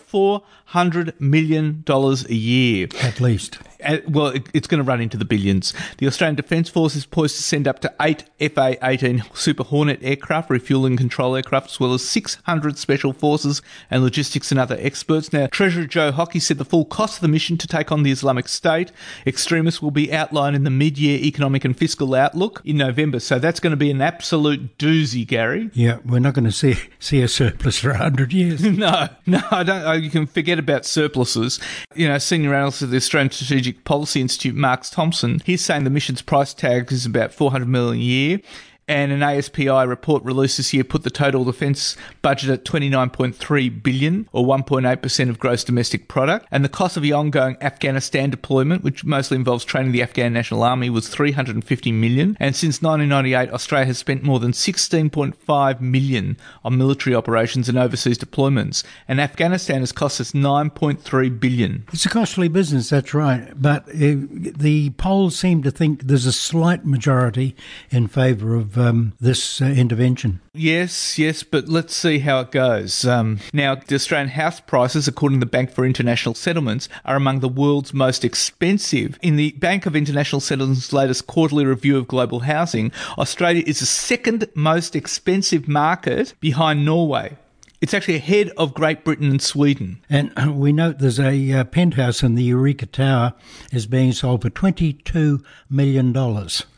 $400 0.71 1.19
million 1.19 1.83
a 1.87 2.33
year. 2.33 2.87
At 3.01 3.19
least. 3.19 3.59
Uh, 3.83 3.97
well, 4.07 4.27
it, 4.27 4.47
it's 4.53 4.67
going 4.67 4.79
to 4.79 4.83
run 4.83 5.01
into 5.01 5.17
the 5.17 5.25
billions. 5.25 5.73
The 5.97 6.07
Australian 6.07 6.35
Defence 6.35 6.69
Force 6.69 6.95
is 6.95 7.05
poised 7.05 7.35
to 7.37 7.43
send 7.43 7.67
up 7.67 7.79
to 7.79 7.93
eight 8.01 8.23
FA 8.53 8.77
18 8.81 9.23
Super 9.33 9.63
Hornet 9.63 9.99
aircraft, 10.01 10.49
refueling 10.49 10.97
control 10.97 11.35
aircraft, 11.35 11.71
as 11.71 11.79
well 11.79 11.93
as 11.93 12.07
600 12.07 12.77
special 12.77 13.13
forces 13.13 13.61
and 13.91 14.03
logistics 14.03 14.51
and 14.51 14.59
other 14.59 14.77
experts. 14.79 15.31
Now, 15.31 15.47
Treasurer 15.47 15.85
Joe 15.85 16.11
Hockey 16.11 16.39
said 16.39 16.57
the 16.57 16.65
full 16.65 16.85
cost 16.85 17.17
of 17.17 17.21
the 17.21 17.27
mission 17.27 17.57
to 17.57 17.67
take 17.67 17.91
on 17.91 18.03
the 18.03 18.11
Islamic 18.11 18.47
State 18.47 18.91
extremists 19.25 19.81
will 19.81 19.91
be 19.91 20.11
outlined 20.11 20.55
in 20.55 20.63
the 20.63 20.69
mid 20.69 20.97
year 20.97 21.19
economic 21.19 21.63
and 21.63 21.77
fiscal 21.77 22.15
outlook 22.15 22.61
in 22.65 22.77
November. 22.77 23.19
So 23.19 23.39
that's 23.39 23.59
going 23.59 23.71
to 23.71 23.77
be 23.77 23.91
an 23.91 24.01
absolute 24.01 24.77
doozy, 24.77 25.25
Gary. 25.25 25.69
Yeah, 25.73 25.99
we're 26.03 26.19
not 26.19 26.33
going 26.33 26.45
to 26.45 26.51
see 26.51 26.75
see 26.99 27.21
a 27.21 27.27
surplus 27.27 27.79
for 27.79 27.89
100 27.89 28.33
years. 28.33 28.61
no, 28.63 29.07
no, 29.25 29.41
I 29.51 29.63
don't. 29.63 30.03
You 30.03 30.09
can 30.09 30.25
forget 30.25 30.56
about 30.59 30.85
surpluses. 30.85 31.59
You 31.95 32.07
know, 32.07 32.17
senior 32.17 32.53
analyst 32.53 32.81
of 32.81 32.89
the 32.89 32.97
Australian 32.97 33.31
Strategic 33.31 33.83
Policy 33.83 34.21
Institute, 34.21 34.55
Mark 34.55 34.83
Thomson, 34.83 35.41
he's 35.45 35.63
saying 35.63 35.83
the 35.83 35.89
mission's 35.89 36.21
price 36.21 36.53
tag 36.53 36.91
is 36.91 37.05
about 37.05 37.33
400 37.33 37.67
million 37.67 38.01
a 38.01 38.03
year 38.03 38.39
and 38.87 39.11
an 39.11 39.19
ASPI 39.19 39.87
report 39.87 40.23
released 40.23 40.57
this 40.57 40.73
year 40.73 40.83
put 40.83 41.03
the 41.03 41.09
total 41.09 41.43
defence 41.43 41.97
budget 42.21 42.49
at 42.49 42.63
29.3 42.63 43.83
billion 43.83 44.29
or 44.31 44.45
1.8% 44.45 45.29
of 45.29 45.39
gross 45.39 45.63
domestic 45.63 46.07
product. 46.07 46.47
And 46.51 46.63
the 46.63 46.69
cost 46.69 46.95
of 46.95 47.03
the 47.03 47.11
ongoing 47.11 47.57
Afghanistan 47.61 48.29
deployment 48.29 48.83
which 48.83 49.03
mostly 49.03 49.35
involves 49.35 49.65
training 49.65 49.91
the 49.91 50.01
Afghan 50.01 50.31
National 50.33 50.63
Army 50.63 50.89
was 50.89 51.09
350 51.09 51.91
million. 51.91 52.37
And 52.39 52.55
since 52.55 52.81
1998 52.81 53.53
Australia 53.53 53.87
has 53.87 53.97
spent 53.97 54.23
more 54.23 54.39
than 54.39 54.51
16.5 54.53 55.81
million 55.81 56.37
on 56.63 56.77
military 56.77 57.15
operations 57.15 57.67
and 57.67 57.77
overseas 57.77 58.17
deployments. 58.17 58.83
And 59.07 59.19
Afghanistan 59.19 59.81
has 59.81 59.91
cost 59.91 60.21
us 60.21 60.31
9.3 60.31 61.39
billion. 61.39 61.85
It's 61.91 62.05
a 62.05 62.09
costly 62.09 62.47
business 62.47 62.89
that's 62.89 63.13
right. 63.13 63.51
But 63.61 63.89
uh, 63.89 64.15
the 64.29 64.93
polls 64.97 65.37
seem 65.37 65.61
to 65.63 65.71
think 65.71 66.03
there's 66.03 66.25
a 66.25 66.31
slight 66.31 66.85
majority 66.85 67.55
in 67.89 68.07
favour 68.07 68.55
of 68.55 68.76
um, 68.79 69.13
this 69.19 69.61
uh, 69.61 69.65
intervention. 69.65 70.41
Yes, 70.53 71.17
yes, 71.17 71.43
but 71.43 71.67
let's 71.67 71.95
see 71.95 72.19
how 72.19 72.39
it 72.41 72.51
goes. 72.51 73.05
Um, 73.05 73.39
now, 73.53 73.75
the 73.75 73.95
Australian 73.95 74.29
house 74.29 74.59
prices, 74.59 75.07
according 75.07 75.39
to 75.39 75.45
the 75.45 75.49
Bank 75.49 75.71
for 75.71 75.85
International 75.85 76.35
Settlements, 76.35 76.89
are 77.05 77.15
among 77.15 77.39
the 77.39 77.49
world's 77.49 77.93
most 77.93 78.25
expensive. 78.25 79.17
In 79.21 79.35
the 79.35 79.51
Bank 79.51 79.85
of 79.85 79.95
International 79.95 80.41
Settlements' 80.41 80.93
latest 80.93 81.27
quarterly 81.27 81.65
review 81.65 81.97
of 81.97 82.07
global 82.07 82.41
housing, 82.41 82.91
Australia 83.17 83.63
is 83.65 83.79
the 83.79 83.85
second 83.85 84.47
most 84.55 84.95
expensive 84.95 85.67
market 85.67 86.33
behind 86.39 86.85
Norway. 86.85 87.37
It's 87.79 87.93
actually 87.93 88.15
ahead 88.15 88.49
of 88.57 88.73
Great 88.73 89.03
Britain 89.03 89.29
and 89.29 89.41
Sweden. 89.41 90.01
And 90.09 90.33
uh, 90.35 90.51
we 90.51 90.71
note 90.71 90.97
there's 90.97 91.19
a 91.19 91.51
uh, 91.51 91.63
penthouse 91.63 92.23
in 92.23 92.33
the 92.33 92.43
Eureka 92.43 92.87
Tower 92.87 93.35
is 93.71 93.85
being 93.85 94.13
sold 94.13 94.41
for 94.41 94.49
$22 94.49 95.43
million. 95.69 96.11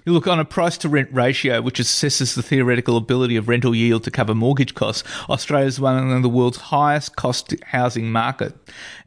You 0.06 0.14
look 0.14 0.28
on 0.28 0.40
a 0.40 0.46
price 0.46 0.78
to 0.80 0.90
rent 0.90 1.10
ratio, 1.12 1.62
which 1.62 1.80
assesses 1.80 2.36
the 2.36 2.42
theoretical 2.42 2.98
ability 2.98 3.36
of 3.36 3.48
rental 3.48 3.76
yield 3.76 4.04
to 4.06 4.12
cover 4.12 4.34
mortgage 4.34 4.74
costs. 4.74 5.04
Australia 5.30 5.68
is 5.68 5.80
one 5.80 6.12
of 6.12 6.24
the 6.24 6.30
world's 6.30 6.58
highest 6.58 7.16
cost 7.16 7.54
housing 7.66 8.12
market. 8.12 8.56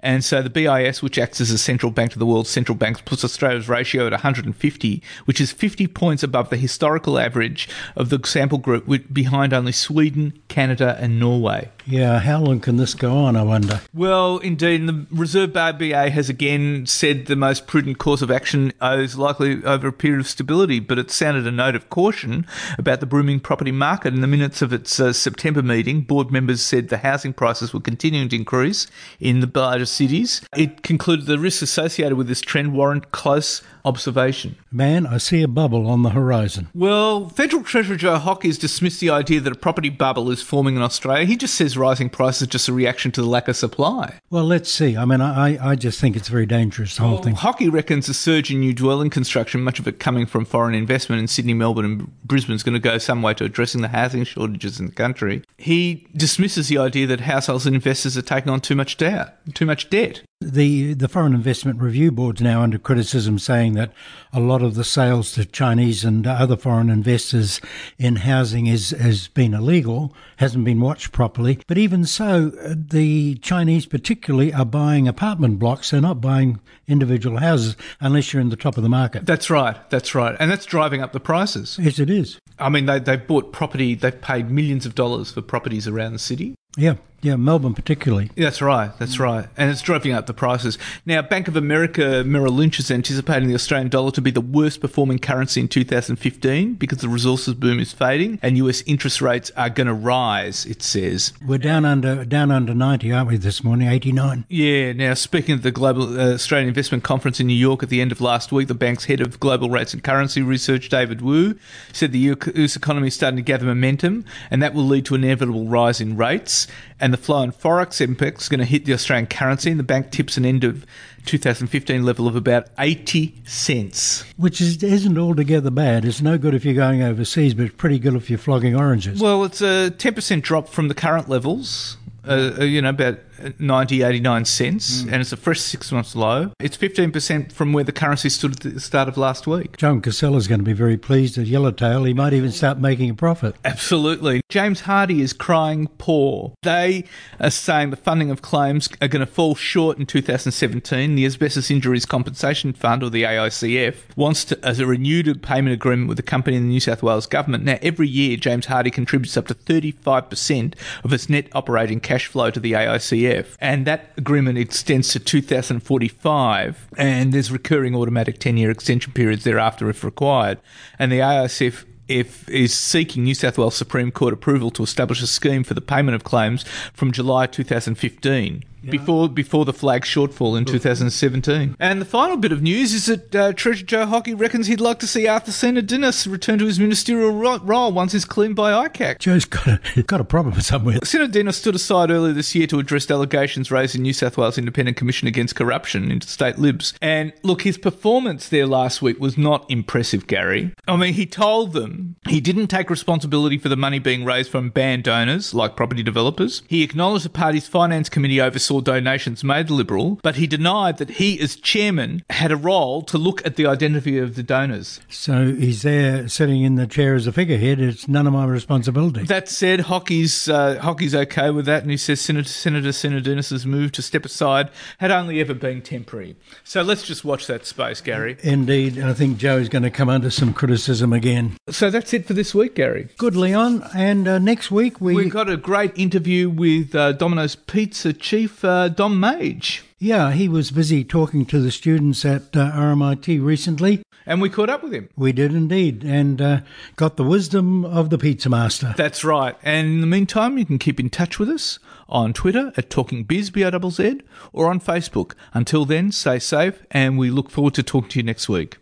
And 0.01 0.25
so 0.25 0.43
the 0.43 0.51
BIS, 0.51 1.03
which 1.03 1.19
acts 1.19 1.41
as 1.41 1.51
a 1.51 1.59
central 1.59 1.93
bank 1.93 2.13
to 2.13 2.19
the 2.19 2.27
world's 2.27 2.51
central 2.51 2.77
banks, 2.77 3.01
puts 3.01 3.25
Australia's 3.25 3.69
ratio 3.69 4.07
at 4.07 4.13
150, 4.13 5.03
which 5.25 5.41
is 5.41 5.53
50 5.53 5.87
points 5.89 6.23
above 6.23 6.51
the 6.51 6.57
historical 6.57 7.19
average 7.19 7.69
of 7.97 8.11
the 8.11 8.21
sample 8.25 8.59
group, 8.59 8.87
behind 9.13 9.53
only 9.53 9.73
Sweden, 9.73 10.39
Canada, 10.49 10.97
and 11.01 11.19
Norway. 11.19 11.71
Yeah, 11.87 12.21
how 12.21 12.41
long 12.41 12.61
can 12.61 12.77
this 12.77 12.95
go 12.95 13.17
on, 13.17 13.35
I 13.37 13.43
wonder? 13.43 13.81
Well, 13.95 14.39
indeed, 14.39 14.87
the 14.87 15.07
Reserve 15.11 15.53
RBA 15.53 16.11
has 16.11 16.29
again 16.29 16.87
said 16.87 17.27
the 17.27 17.37
most 17.37 17.67
prudent 17.67 17.99
course 17.99 18.23
of 18.23 18.31
action 18.31 18.73
is 18.83 19.17
likely 19.17 19.65
over 19.65 19.89
a 19.89 19.93
period 19.93 20.21
of 20.21 20.29
stability 20.29 20.81
but 20.87 20.99
it 20.99 21.11
sounded 21.11 21.47
a 21.47 21.51
note 21.51 21.75
of 21.75 21.89
caution 21.91 22.47
about 22.79 23.01
the 23.01 23.07
booming 23.07 23.41
property 23.41 23.73
market. 23.73 24.15
In 24.15 24.21
the 24.21 24.27
minutes 24.27 24.63
of 24.63 24.73
its 24.73 24.99
uh, 25.01 25.13
September 25.13 25.63
meeting, 25.63 26.03
board 26.03 26.31
members 26.31 26.61
said 26.61 26.89
the 26.89 26.99
housing 26.99 27.33
prices 27.33 27.73
were 27.73 27.81
continuing 27.81 28.29
to 28.29 28.37
increase 28.37 28.87
in 29.21 29.41
the 29.41 29.51
larger 29.55 29.87
cities. 29.87 30.41
It 30.57 30.83
concluded 30.83 31.27
the 31.27 31.39
risks 31.39 31.63
associated 31.63 32.17
with 32.17 32.29
this 32.29 32.41
trend 32.41 32.73
warrant 32.73 33.13
close 33.13 33.63
observation. 33.85 34.57
Man, 34.71 35.07
I 35.07 35.19
see 35.19 35.43
a 35.43 35.49
bubble 35.49 35.89
on 35.89 36.03
the 36.03 36.11
horizon. 36.11 36.69
Well, 36.75 37.29
Federal 37.29 37.65
Treasurer 37.65 37.97
Joe 37.97 38.17
Hockey 38.17 38.49
has 38.49 38.59
dismissed 38.59 39.01
the 39.01 39.11
idea 39.11 39.41
that 39.41 39.53
a 39.53 39.59
property 39.59 39.89
bubble 39.89 40.31
is 40.31 40.43
forming 40.43 40.77
in 40.77 40.83
Australia. 40.83 41.25
He 41.25 41.37
just 41.37 41.55
says 41.55 41.77
rising 41.77 42.09
prices 42.09 42.43
are 42.43 42.47
just 42.47 42.69
a 42.69 42.73
reaction 42.73 43.11
to 43.13 43.23
the 43.23 43.29
lack 43.29 43.49
of 43.49 43.57
supply. 43.57 44.21
Well, 44.31 44.45
let's 44.45 44.71
see. 44.71 44.97
I 44.97 45.05
mean, 45.05 45.21
I, 45.21 45.71
I 45.71 45.75
just 45.75 46.01
think 46.01 46.17
it's 46.17 46.29
very 46.29 46.47
dangerous, 46.47 46.97
the 46.97 47.03
whole 47.03 47.15
well, 47.15 47.23
thing. 47.23 47.35
Hockey 47.35 47.69
reckons 47.69 48.09
a 48.09 48.15
surge 48.15 48.51
in 48.51 48.61
new 48.61 48.73
dwelling 48.73 49.11
construction, 49.11 49.63
much 49.63 49.79
of 49.79 49.89
it 49.89 49.99
coming 49.99 50.27
from 50.27 50.45
foreign 50.45 50.72
investment 50.75 51.21
in 51.21 51.29
Sydney, 51.29 51.55
Melbourne, 51.55 51.85
and 51.85 52.25
Brisbane, 52.25 52.55
is 52.55 52.63
going 52.63 52.75
to 52.75 52.81
go 52.81 52.99
some 52.99 53.23
way 53.23 53.35
to 53.35 53.45
addressing 53.45 53.83
the 53.83 53.89
housing 53.89 54.25
shortages 54.25 54.81
in 54.81 54.87
the 54.87 54.93
country. 54.93 55.43
He 55.59 56.07
dismisses 56.17 56.69
the 56.69 56.79
idea 56.79 57.07
that 57.07 57.21
households 57.21 57.67
and 57.67 57.75
investors 57.75 58.17
are 58.17 58.23
taking 58.23 58.51
on 58.51 58.61
too 58.61 58.75
much 58.75 58.97
debt. 58.97 59.39
Too 59.55 59.67
much 59.67 59.91
debt. 59.91 60.23
The 60.51 60.95
the 60.95 61.09
Foreign 61.09 61.35
Investment 61.35 61.81
Review 61.81 62.11
Board's 62.11 62.41
now 62.41 62.63
under 62.63 62.79
criticism, 62.79 63.39
saying 63.39 63.75
that 63.75 63.93
a 64.33 64.41
lot 64.41 64.63
of 64.63 64.75
the 64.75 64.85
sales 64.85 65.33
to 65.33 65.45
Chinese 65.45 66.05
and 66.05 66.27
other 66.27 66.57
foreign 66.57 66.91
investors 66.91 67.61
in 67.99 68.17
housing 68.17 68.67
is 68.67 68.91
has 68.91 69.29
been 69.29 69.55
illegal, 69.55 70.15
hasn't 70.37 70.65
been 70.65 70.81
watched 70.81 71.13
properly. 71.13 71.61
But 71.67 71.79
even 71.79 72.05
so, 72.05 72.53
uh, 72.63 72.75
the 72.77 73.37
Chinese 73.37 73.87
particularly 73.87 74.53
are 74.53 74.65
buying 74.65 75.07
apartment 75.07 75.59
blocks. 75.59 75.91
They're 75.91 76.01
not 76.01 76.21
buying 76.21 76.61
individual 76.89 77.39
houses 77.39 77.77
unless 78.01 78.33
you're 78.33 78.43
in 78.43 78.51
the 78.51 78.57
top 78.57 78.77
of 78.77 78.83
the 78.83 78.89
market. 78.89 79.27
That's 79.27 79.51
right. 79.51 79.77
That's 79.91 80.15
right, 80.15 80.37
and 80.39 80.51
that's 80.51 80.67
driving 80.67 81.03
up 81.03 81.13
the 81.13 81.21
prices. 81.21 81.79
Yes, 81.81 81.99
it 81.99 82.11
is. 82.11 82.39
I 82.59 82.69
mean, 82.69 82.87
they 82.87 82.99
they 82.99 83.17
bought 83.17 83.53
property. 83.53 83.95
They've 83.95 84.21
paid 84.21 84.51
millions 84.51 84.87
of 84.87 84.95
dollars 84.95 85.33
for 85.33 85.43
properties 85.43 85.87
around 85.87 86.13
the 86.13 86.19
city. 86.19 86.55
Yeah, 86.77 86.95
yeah, 87.23 87.37
Melbourne 87.37 87.75
particularly. 87.75 88.31
That's 88.37 88.61
right, 88.61 88.91
that's 88.99 89.21
right. 89.21 89.47
And 89.57 89.71
it's 89.71 89.81
driving 89.81 90.13
up 90.13 90.27
the 90.27 90.35
prices. 90.35 90.77
Now, 91.07 91.23
Bank 91.23 91.47
of 91.47 91.57
America 91.57 92.25
Merrill 92.27 92.53
Lynch 92.53 92.81
is 92.81 92.91
anticipating 92.91 93.49
the 93.49 93.55
Australian 93.55 93.89
dollar 93.89 94.11
to 94.11 94.21
be 94.21 94.33
the 94.33 94.41
worst 94.41 94.81
performing 94.81 95.21
currency 95.21 95.61
in 95.61 95.69
2015 95.69 96.75
because 96.75 96.99
the 96.99 97.09
resources 97.09 97.55
boom 97.55 97.79
is 97.79 97.93
fading 97.93 98.41
and 98.43 98.59
US 98.59 98.83
interest 98.83 99.21
rates 99.21 99.53
are 99.57 99.71
going 99.71 99.87
to 99.87 99.95
rise, 99.95 100.67
it 100.67 100.83
says. 100.83 101.33
We're 101.47 101.59
down 101.59 101.85
under 101.85 102.25
down 102.25 102.51
under 102.51 102.75
90, 102.75 103.13
aren't 103.13 103.29
we, 103.29 103.37
this 103.37 103.63
morning? 103.63 103.89
89. 103.89 104.45
Yeah, 104.49 104.93
now, 104.93 105.15
speaking 105.15 105.55
of 105.55 105.63
the 105.63 105.71
Global 105.71 106.19
uh, 106.19 106.35
Australian 106.35 106.69
Investment 106.69 107.05
Conference 107.05 107.39
in 107.39 107.47
New 107.47 107.55
York 107.55 107.85
at 107.85 107.89
the 107.89 108.01
end 108.01 108.11
of 108.11 108.21
last 108.21 108.51
week, 108.51 108.67
the 108.67 108.75
bank's 108.75 109.05
head 109.05 109.21
of 109.21 109.39
global 109.39 109.71
rates 109.71 109.95
and 109.95 110.03
currency 110.03 110.43
research, 110.43 110.89
David 110.89 111.21
Woo, 111.21 111.57
said 111.93 112.11
the 112.11 112.19
US 112.19 112.75
economy 112.75 113.09
is 113.09 113.15
starting 113.15 113.37
to 113.37 113.43
gather 113.43 113.65
momentum 113.65 114.25
and 114.51 114.61
that 114.61 114.75
will 114.75 114.85
lead 114.85 115.07
to 115.07 115.15
an 115.15 115.23
inevitable 115.23 115.67
rise 115.67 116.01
in 116.01 116.17
rates 116.17 116.67
and 117.03 117.13
the 117.13 117.19
flow 117.19 117.43
in 117.43 117.51
forex 117.51 118.01
impact 118.01 118.41
is 118.41 118.49
going 118.49 118.61
to 118.61 118.65
hit 118.65 118.85
the 118.85 118.95
Australian 118.95 119.27
currency. 119.27 119.71
And 119.73 119.79
the 119.79 119.85
bank 119.85 120.13
tips 120.13 120.37
an 120.37 120.47
end 120.47 120.63
of 120.63 120.87
2015 121.27 122.05
level 122.05 122.29
of 122.29 122.37
about 122.37 122.69
80 122.79 123.43
cents. 123.45 124.23
Which 124.37 124.61
is, 124.61 124.81
isn't 124.85 125.19
altogether 125.19 125.73
bad. 125.73 126.05
It's 126.05 126.23
no 126.23 126.39
good 126.39 126.55
if 126.55 126.65
you're 126.65 126.75
going 126.75 127.03
overseas, 127.03 127.55
but 127.55 127.67
it's 127.67 127.75
pretty 127.75 127.99
good 127.99 128.15
if 128.15 128.31
you're 128.31 128.39
flogging 128.39 128.77
oranges. 128.77 129.21
Well, 129.21 129.45
it's 129.45 129.61
a 129.61 129.91
10% 129.91 130.43
drop 130.43 130.69
from 130.69 130.87
the 130.87 130.95
current 130.95 131.29
levels. 131.29 131.97
Uh, 132.25 132.53
uh 132.61 132.63
you 132.63 132.81
know, 132.81 132.91
about 132.91 133.19
90, 133.59 134.03
89 134.03 134.45
cents, 134.45 135.03
mm. 135.03 135.13
and 135.13 135.21
it's 135.21 135.33
a 135.33 135.37
fresh 135.37 135.61
six 135.61 135.91
months 135.91 136.15
low. 136.15 136.53
It's 136.61 136.77
15% 136.77 137.53
from 137.53 137.73
where 137.73 137.85
the 137.85 137.93
currency 137.93 138.29
stood 138.29 138.53
at 138.53 138.75
the 138.75 138.81
start 138.81 139.09
of 139.09 139.17
last 139.17 139.47
week. 139.47 139.77
John 139.77 140.01
Casella's 140.01 140.49
going 140.49 140.61
to 140.61 140.65
be 140.65 140.73
very 140.73 140.97
pleased 140.97 141.39
at 141.39 141.47
Yellowtail. 141.47 142.05
He 142.05 142.15
might 142.15 142.33
even 142.33 142.53
start 142.53 142.79
making 142.79 143.11
a 143.11 143.15
profit. 143.15 143.57
Absolutely. 143.65 144.43
James 144.49 144.83
Hardie 144.83 145.21
is 145.21 145.33
crying 145.33 145.89
poor. 145.99 146.55
They 146.63 147.05
are 147.41 147.51
saying 147.51 147.91
the 147.91 147.97
funding 147.97 148.31
of 148.31 148.43
claims 148.43 148.89
are 149.01 149.09
going 149.09 149.25
to 149.25 149.27
fall 149.27 149.55
short 149.55 149.99
in 149.99 150.07
2017. 150.07 151.15
The 151.15 151.27
Asbestos 151.27 151.71
Injuries 151.71 152.07
Compensation 152.07 152.73
Fund, 152.73 153.03
or 153.03 153.11
the 153.11 153.23
AICF, 153.23 153.97
wants 154.17 154.45
to, 154.47 154.65
as 154.65 154.79
a 154.79 154.87
renewed 154.87 155.43
payment 155.43 155.73
agreement 155.73 156.09
with 156.09 156.17
the 156.17 156.23
company 156.23 156.57
and 156.57 156.67
the 156.67 156.71
New 156.71 156.81
South 156.81 157.03
Wales 157.03 157.27
government. 157.27 157.65
Now, 157.65 157.79
every 157.83 158.09
year, 158.09 158.37
James 158.37 158.67
Hardie 158.67 158.93
contributes 158.93 159.37
up 159.37 159.47
to 159.49 159.55
35% 159.55 160.75
of 161.05 161.13
its 161.13 161.29
net 161.29 161.49
operating 161.53 162.01
cash 162.01 162.27
flow 162.27 162.51
to 162.51 162.61
the 162.61 162.73
AICF 162.73 163.22
and 163.61 163.87
that 163.87 164.13
agreement 164.17 164.59
extends 164.59 165.13
to 165.13 165.19
2045, 165.19 166.89
and 166.97 167.33
there's 167.33 167.51
recurring 167.51 167.95
automatic 167.95 168.39
10 168.39 168.57
year 168.57 168.71
extension 168.71 169.13
periods 169.13 169.45
thereafter 169.45 169.89
if 169.91 170.05
required. 170.05 170.59
And 170.99 171.11
the 171.11 171.19
AICF 171.19 171.85
if 172.09 172.49
is 172.49 172.75
seeking 172.75 173.25
New 173.25 173.35
South 173.35 173.57
Wales 173.57 173.77
Supreme 173.77 174.11
Court 174.11 174.35
approval 174.35 174.71
to 174.73 174.83
establish 174.83 175.23
a 175.23 175.27
scheme 175.27 175.65
for 175.65 175.75
the 175.75 175.81
payment 175.81 176.15
of 176.15 176.25
claims 176.25 176.65
from 176.93 177.13
July 177.13 177.47
2015. 177.47 178.65
Before 178.83 179.29
before 179.29 179.65
the 179.65 179.73
flag 179.73 180.03
shortfall 180.03 180.57
in 180.57 180.65
2017. 180.65 181.77
And 181.79 182.01
the 182.01 182.05
final 182.05 182.37
bit 182.37 182.53
of 182.53 182.63
news 182.63 182.93
is 182.93 183.07
that 183.07 183.35
uh, 183.35 183.53
Treasurer 183.53 183.87
Joe 183.87 184.07
Hockey 184.07 184.35
reckons 184.35 184.67
he'd 184.67 184.81
like 184.81 184.99
to 185.01 185.07
see 185.07 185.27
Arthur 185.27 185.53
Sinodinos 185.53 186.31
return 186.31 186.59
to 186.59 186.67
his 186.67 186.79
ministerial 186.79 187.31
ro- 187.31 187.59
role 187.59 187.93
once 187.93 188.13
he's 188.13 188.25
cleaned 188.25 188.57
by 188.57 188.89
ICAC. 188.89 189.19
Joe's 189.19 189.45
got 189.45 189.67
a, 189.67 190.03
got 190.07 190.21
a 190.21 190.25
problem 190.25 190.61
somewhere. 190.61 190.99
Sinodinos 191.01 191.55
stood 191.55 191.75
aside 191.75 192.11
earlier 192.11 192.33
this 192.33 192.55
year 192.55 192.67
to 192.69 192.79
address 192.79 193.11
allegations 193.11 193.71
raised 193.71 193.95
in 193.95 194.03
New 194.03 194.13
South 194.13 194.37
Wales 194.37 194.59
Independent 194.59 194.97
Commission 194.97 195.29
against 195.29 195.57
corruption 195.57 196.11
into 196.11 196.29
state 196.29 196.59
libs. 196.59 196.95
And 197.01 197.33
look, 197.43 197.63
his 197.63 197.79
performance 197.79 198.49
there 198.49 198.67
last 198.67 199.03
week 199.03 199.19
was 199.21 199.39
not 199.39 199.71
impressive, 199.71 200.27
Gary. 200.27 200.73
I 200.89 200.97
mean, 200.97 201.15
he 201.15 201.27
told 201.27 201.73
them 201.73 202.17
he 202.29 202.41
didn't 202.41 202.69
take 202.69 202.91
responsibility 202.91 203.59
for 203.59 203.69
the 203.69 203.77
money 203.77 203.99
being 203.99 204.25
raised 204.25 204.51
from 204.51 204.71
banned 204.71 205.05
donors, 205.05 205.55
like 205.55 205.77
property 205.77 206.03
developers. 206.03 206.63
He 206.69 206.83
acknowledged 206.83 207.25
the 207.25 207.31
party's 207.31 207.69
finance 207.69 208.09
committee 208.09 208.41
oversaw 208.41 208.72
donations 208.81 209.45
made 209.45 209.71
Liberal, 209.71 210.19
but 210.23 210.37
he 210.37 210.47
denied 210.47 210.99
that 210.99 211.11
he, 211.11 211.39
as 211.41 211.57
chairman, 211.57 212.23
had 212.31 212.51
a 212.53 212.57
role 212.57 213.03
to 213.03 213.19
look 213.19 213.45
at 213.47 213.57
the 213.57 213.67
identity 213.67 214.19
of 214.19 214.35
the 214.35 214.43
donors. 214.43 215.01
So 215.09 215.55
he's 215.55 215.83
there 215.83 216.29
sitting 216.29 216.63
in 216.63 216.77
the 216.77 216.87
chair 216.87 217.15
as 217.15 217.27
a 217.27 217.33
figurehead. 217.33 217.81
It's 217.81 218.09
none 218.09 218.27
of 218.27 218.33
my 218.33 218.45
responsibility. 218.45 219.25
That 219.25 219.49
said, 219.49 219.81
Hockey's 219.81 220.49
uh, 220.49 220.79
Hockey's 220.81 221.15
okay 221.15 221.51
with 221.51 221.67
that, 221.67 221.83
and 221.83 221.91
he 221.91 221.97
says 221.97 222.21
Senator 222.21 222.49
Senator 222.49 222.89
Sinodinos' 222.91 223.67
move 223.67 223.93
to 223.93 224.03
step 224.03 224.25
aside 224.25 224.71
had 224.99 225.11
only 225.11 225.41
ever 225.41 225.55
been 225.55 225.83
temporary. 225.83 226.37
So 226.65 226.83
let's 226.83 227.03
just 227.03 227.25
watch 227.25 227.47
that 227.47 227.67
space, 227.67 228.01
Gary. 228.01 228.37
Indeed, 228.43 228.97
and 228.97 229.07
I 229.07 229.15
think 229.15 229.39
Joe 229.39 229.59
is 229.59 229.69
going 229.69 229.83
to 229.83 229.91
come 229.91 230.09
under 230.09 230.31
some 230.31 230.53
criticism 230.53 231.13
again. 231.13 231.57
So 231.69 231.91
that's 231.91 232.13
it 232.13 232.27
for 232.27 232.35
this 232.35 232.55
week, 232.55 232.75
Gary. 232.75 233.09
Good, 233.19 233.37
Leon. 233.37 233.85
And 233.95 234.29
uh, 234.29 234.39
next 234.39 234.71
week 234.71 235.01
we 235.01 235.15
We've 235.15 235.31
got 235.33 235.49
a 235.49 235.57
great 235.57 235.97
interview 235.97 236.49
with 236.49 236.95
uh, 236.95 237.13
Domino's 237.13 237.57
Pizza 237.57 238.13
chief 238.13 238.62
uh, 238.65 238.89
Don 238.89 239.21
Meij. 239.21 239.83
yeah, 239.99 240.33
he 240.33 240.49
was 240.49 240.71
busy 240.71 241.05
talking 241.05 241.47
to 241.47 241.61
the 241.61 241.71
students 241.71 242.25
at 242.25 242.57
uh, 242.57 242.73
RMIT 242.73 243.43
recently. 243.43 244.03
And 244.25 244.41
we 244.41 244.51
caught 244.51 244.71
up 244.71 244.83
with 244.83 244.93
him. 244.93 245.09
We 245.17 245.33
did 245.33 245.53
indeed, 245.53 246.05
and 246.05 246.41
uh, 246.41 246.61
got 246.97 247.17
the 247.17 247.25
wisdom 247.25 247.85
of 247.85 248.11
the 248.11 248.19
pizza 248.19 248.49
master. 248.49 248.95
That's 248.97 249.25
right. 249.25 249.57
And 249.63 249.87
in 249.89 250.01
the 250.01 250.07
meantime, 250.07 250.59
you 250.59 250.65
can 250.65 250.79
keep 250.79 251.01
in 251.01 251.11
touch 251.11 251.39
with 251.39 251.49
us 251.49 251.79
on 252.09 252.33
Twitter 252.33 252.73
at 252.77 252.89
TalkingBiz, 252.89 253.53
B-O-Z-Z, 253.53 254.21
or 254.53 254.71
on 254.71 254.79
Facebook. 254.81 255.35
Until 255.55 255.85
then, 255.85 256.13
stay 256.13 256.39
safe, 256.39 256.85
and 256.91 257.19
we 257.19 257.31
look 257.31 257.51
forward 257.51 257.75
to 257.75 257.83
talking 257.83 258.11
to 258.11 258.19
you 258.21 258.23
next 258.23 258.49
week. 258.49 258.79